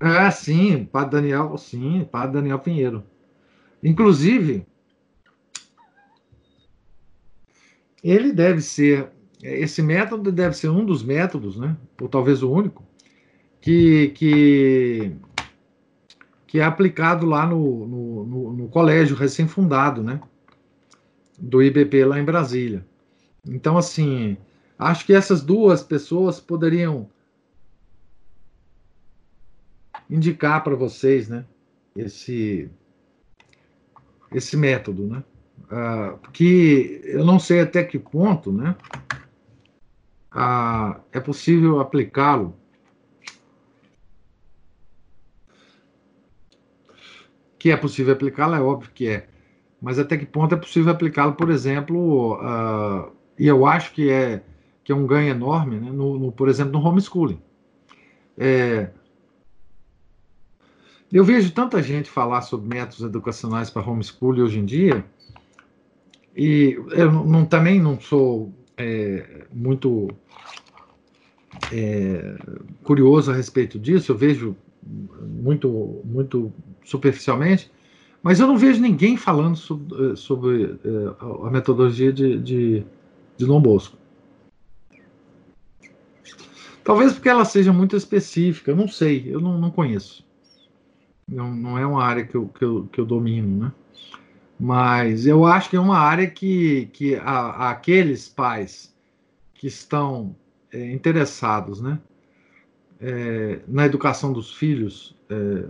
É, 0.00 0.30
sim, 0.30 0.84
Padre 0.84 1.20
Daniel, 1.20 1.56
sim, 1.58 2.08
Padre 2.10 2.32
Daniel 2.34 2.58
Pinheiro. 2.58 3.04
Inclusive, 3.82 4.66
ele 8.02 8.32
deve 8.32 8.60
ser, 8.60 9.10
esse 9.42 9.82
método 9.82 10.32
deve 10.32 10.56
ser 10.56 10.68
um 10.68 10.84
dos 10.84 11.02
métodos, 11.02 11.56
né, 11.56 11.76
ou 12.00 12.08
talvez 12.08 12.42
o 12.42 12.50
único, 12.50 12.84
que, 13.60 14.08
que, 14.16 15.12
que 16.46 16.58
é 16.58 16.64
aplicado 16.64 17.26
lá 17.26 17.46
no, 17.46 17.86
no, 17.86 18.24
no, 18.24 18.52
no 18.54 18.68
colégio 18.68 19.16
recém-fundado, 19.16 20.02
né, 20.02 20.20
do 21.40 21.62
IBP 21.62 22.04
lá 22.04 22.20
em 22.20 22.24
Brasília. 22.24 22.84
Então, 23.46 23.78
assim, 23.78 24.36
acho 24.78 25.06
que 25.06 25.12
essas 25.12 25.42
duas 25.42 25.82
pessoas 25.82 26.38
poderiam 26.38 27.08
indicar 30.08 30.62
para 30.62 30.74
vocês, 30.74 31.28
né, 31.28 31.44
esse, 31.96 32.70
esse 34.32 34.56
método, 34.56 35.06
né? 35.06 35.24
uh, 35.70 36.18
que 36.32 37.00
eu 37.04 37.24
não 37.24 37.38
sei 37.38 37.60
até 37.60 37.82
que 37.84 37.98
ponto 37.98 38.52
né, 38.52 38.76
é 41.12 41.20
possível 41.20 41.80
aplicá-lo 41.80 42.56
que 47.58 47.70
é 47.70 47.76
possível 47.76 48.14
aplicá-lo, 48.14 48.54
é 48.54 48.60
óbvio 48.60 48.90
que 48.94 49.06
é, 49.06 49.28
mas 49.80 49.98
até 49.98 50.16
que 50.16 50.26
ponto 50.26 50.54
é 50.54 50.58
possível 50.58 50.92
aplicá-lo, 50.92 51.32
por 51.34 51.50
exemplo, 51.50 52.34
uh, 52.34 53.10
e 53.38 53.46
eu 53.46 53.64
acho 53.64 53.92
que 53.92 54.10
é, 54.10 54.42
que 54.84 54.92
é 54.92 54.94
um 54.94 55.06
ganho 55.06 55.30
enorme, 55.30 55.76
né, 55.78 55.90
no, 55.90 56.18
no 56.18 56.32
por 56.32 56.48
exemplo, 56.48 56.72
no 56.72 56.86
homeschooling. 56.86 57.40
É, 58.36 58.90
eu 61.12 61.24
vejo 61.24 61.50
tanta 61.52 61.82
gente 61.82 62.10
falar 62.10 62.42
sobre 62.42 62.68
métodos 62.68 63.02
educacionais 63.02 63.70
para 63.70 63.88
homeschooling 63.88 64.42
hoje 64.42 64.58
em 64.58 64.64
dia, 64.64 65.04
e 66.36 66.78
eu 66.90 67.10
não, 67.10 67.44
também 67.44 67.80
não 67.80 67.98
sou 67.98 68.52
é, 68.76 69.46
muito 69.52 70.08
é, 71.72 72.36
curioso 72.84 73.30
a 73.30 73.34
respeito 73.34 73.78
disso, 73.78 74.12
eu 74.12 74.16
vejo 74.16 74.56
muito, 74.82 76.00
muito 76.04 76.52
superficialmente, 76.84 77.70
mas 78.22 78.38
eu 78.38 78.46
não 78.46 78.56
vejo 78.56 78.80
ninguém 78.80 79.16
falando 79.16 79.56
sobre, 79.56 80.16
sobre 80.16 80.78
é, 80.84 81.46
a 81.46 81.50
metodologia 81.50 82.12
de, 82.12 82.38
de, 82.38 82.84
de 83.36 83.46
Dom 83.46 83.60
Bosco. 83.60 83.96
Talvez 86.84 87.12
porque 87.12 87.28
ela 87.28 87.44
seja 87.44 87.72
muito 87.72 87.96
específica, 87.96 88.70
eu 88.70 88.76
não 88.76 88.88
sei, 88.88 89.32
eu 89.32 89.40
não, 89.40 89.58
não 89.58 89.70
conheço. 89.70 90.26
Não, 91.26 91.54
não 91.54 91.78
é 91.78 91.86
uma 91.86 92.02
área 92.02 92.24
que 92.24 92.34
eu, 92.34 92.48
que 92.48 92.64
eu, 92.64 92.88
que 92.92 93.00
eu 93.00 93.06
domino, 93.06 93.64
né? 93.64 93.72
Mas 94.58 95.26
eu 95.26 95.46
acho 95.46 95.70
que 95.70 95.76
é 95.76 95.80
uma 95.80 95.98
área 95.98 96.28
que, 96.28 96.90
que 96.92 97.14
a, 97.16 97.70
aqueles 97.70 98.28
pais 98.28 98.94
que 99.54 99.66
estão 99.66 100.36
é, 100.70 100.92
interessados 100.92 101.80
né, 101.80 101.98
é, 103.00 103.60
na 103.66 103.86
educação 103.86 104.32
dos 104.32 104.52
filhos 104.52 105.16
é, 105.30 105.64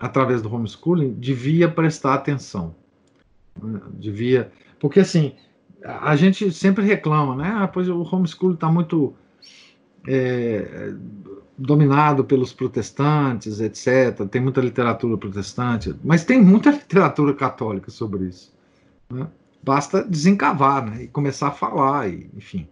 através 0.00 0.42
do 0.42 0.52
homeschooling 0.52 1.14
devia 1.14 1.68
prestar 1.68 2.14
atenção. 2.14 2.74
Né, 3.60 3.80
devia. 3.94 4.50
Porque 4.78 5.00
assim, 5.00 5.34
a 5.82 6.14
gente 6.16 6.50
sempre 6.52 6.84
reclama, 6.84 7.36
né? 7.36 7.52
Ah, 7.56 7.68
pois 7.68 7.88
o 7.88 8.02
homeschooling 8.02 8.54
está 8.54 8.70
muito 8.70 9.14
é, 10.06 10.92
dominado 11.56 12.24
pelos 12.24 12.52
protestantes, 12.52 13.60
etc. 13.60 14.26
Tem 14.30 14.40
muita 14.40 14.60
literatura 14.60 15.16
protestante, 15.18 15.94
mas 16.04 16.24
tem 16.24 16.42
muita 16.42 16.70
literatura 16.72 17.34
católica 17.34 17.90
sobre 17.90 18.26
isso. 18.26 18.56
Né? 19.10 19.26
Basta 19.62 20.04
desencavar 20.04 20.86
né? 20.86 21.04
e 21.04 21.08
começar 21.08 21.48
a 21.48 21.52
falar, 21.52 22.08
e, 22.08 22.30
enfim. 22.36 22.68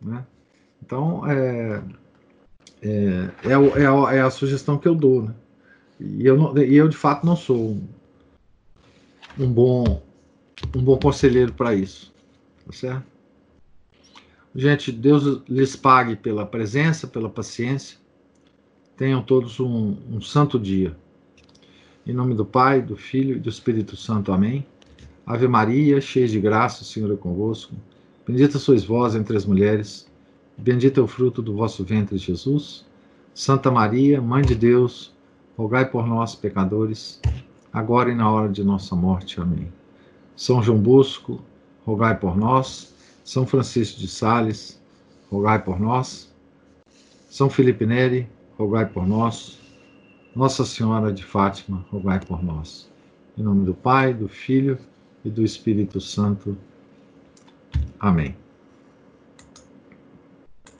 Né? 0.00 0.24
Então, 0.84 1.26
é, 1.26 1.82
é, 2.82 3.30
é, 3.44 3.50
é, 3.50 3.86
a, 3.86 4.14
é, 4.14 4.20
a, 4.20 4.30
sugestão 4.30 4.78
que 4.78 4.86
eu 4.86 4.94
dou. 4.94 5.22
Né? 5.22 5.34
E, 6.00 6.24
eu 6.24 6.36
não, 6.36 6.56
eu, 6.58 6.88
de 6.88 6.96
fato, 6.96 7.26
não 7.26 7.36
sou 7.36 7.70
um, 7.70 7.88
um 9.38 9.52
bom, 9.52 10.02
um 10.74 10.82
bom 10.82 10.98
conselheiro 10.98 11.52
para 11.52 11.74
isso. 11.74 12.12
Tá 12.66 12.72
certo? 12.72 13.06
Gente, 14.54 14.90
Deus 14.90 15.42
lhes 15.48 15.76
pague 15.76 16.16
pela 16.16 16.44
presença, 16.44 17.06
pela 17.06 17.28
paciência. 17.28 17.98
Tenham 18.96 19.22
todos 19.22 19.60
um, 19.60 19.96
um 20.10 20.20
santo 20.20 20.58
dia. 20.58 20.96
Em 22.06 22.12
nome 22.12 22.34
do 22.34 22.44
Pai, 22.44 22.80
do 22.82 22.96
Filho 22.96 23.36
e 23.36 23.40
do 23.40 23.48
Espírito 23.48 23.96
Santo. 23.96 24.32
Amém. 24.32 24.66
Ave 25.26 25.46
Maria, 25.46 26.00
cheia 26.00 26.26
de 26.26 26.40
graça, 26.40 26.82
o 26.82 26.84
Senhor 26.86 27.12
é 27.12 27.16
convosco. 27.16 27.74
Bendita 28.26 28.58
sois 28.58 28.82
vós 28.84 29.14
entre 29.14 29.36
as 29.36 29.44
mulheres. 29.44 30.08
Bendito 30.56 31.00
é 31.00 31.02
o 31.02 31.06
fruto 31.06 31.40
do 31.40 31.54
vosso 31.54 31.84
ventre, 31.84 32.16
Jesus. 32.16 32.84
Santa 33.34 33.70
Maria, 33.70 34.20
Mãe 34.20 34.42
de 34.42 34.54
Deus, 34.54 35.14
rogai 35.58 35.90
por 35.90 36.06
nós, 36.06 36.36
pecadores, 36.36 37.20
agora 37.72 38.12
e 38.12 38.14
na 38.14 38.30
hora 38.30 38.48
de 38.48 38.62
nossa 38.62 38.94
morte. 38.94 39.40
Amém. 39.40 39.66
São 40.36 40.62
João 40.62 40.78
Bosco, 40.78 41.40
rogai 41.84 42.16
por 42.16 42.36
nós. 42.36 42.94
São 43.24 43.44
Francisco 43.44 43.98
de 43.98 44.06
Sales, 44.06 44.80
rogai 45.28 45.60
por 45.60 45.80
nós. 45.80 46.32
São 47.28 47.50
Felipe 47.50 47.84
Neri, 47.84 48.28
rogai 48.56 48.86
por 48.86 49.06
nós. 49.06 49.58
Nossa 50.34 50.64
Senhora 50.64 51.12
de 51.12 51.24
Fátima, 51.24 51.84
rogai 51.90 52.20
por 52.20 52.42
nós. 52.42 52.88
Em 53.36 53.42
nome 53.42 53.66
do 53.66 53.74
Pai, 53.74 54.14
do 54.14 54.28
Filho 54.28 54.78
e 55.24 55.28
do 55.28 55.42
Espírito 55.42 56.00
Santo. 56.00 56.56
Amém. 57.98 58.36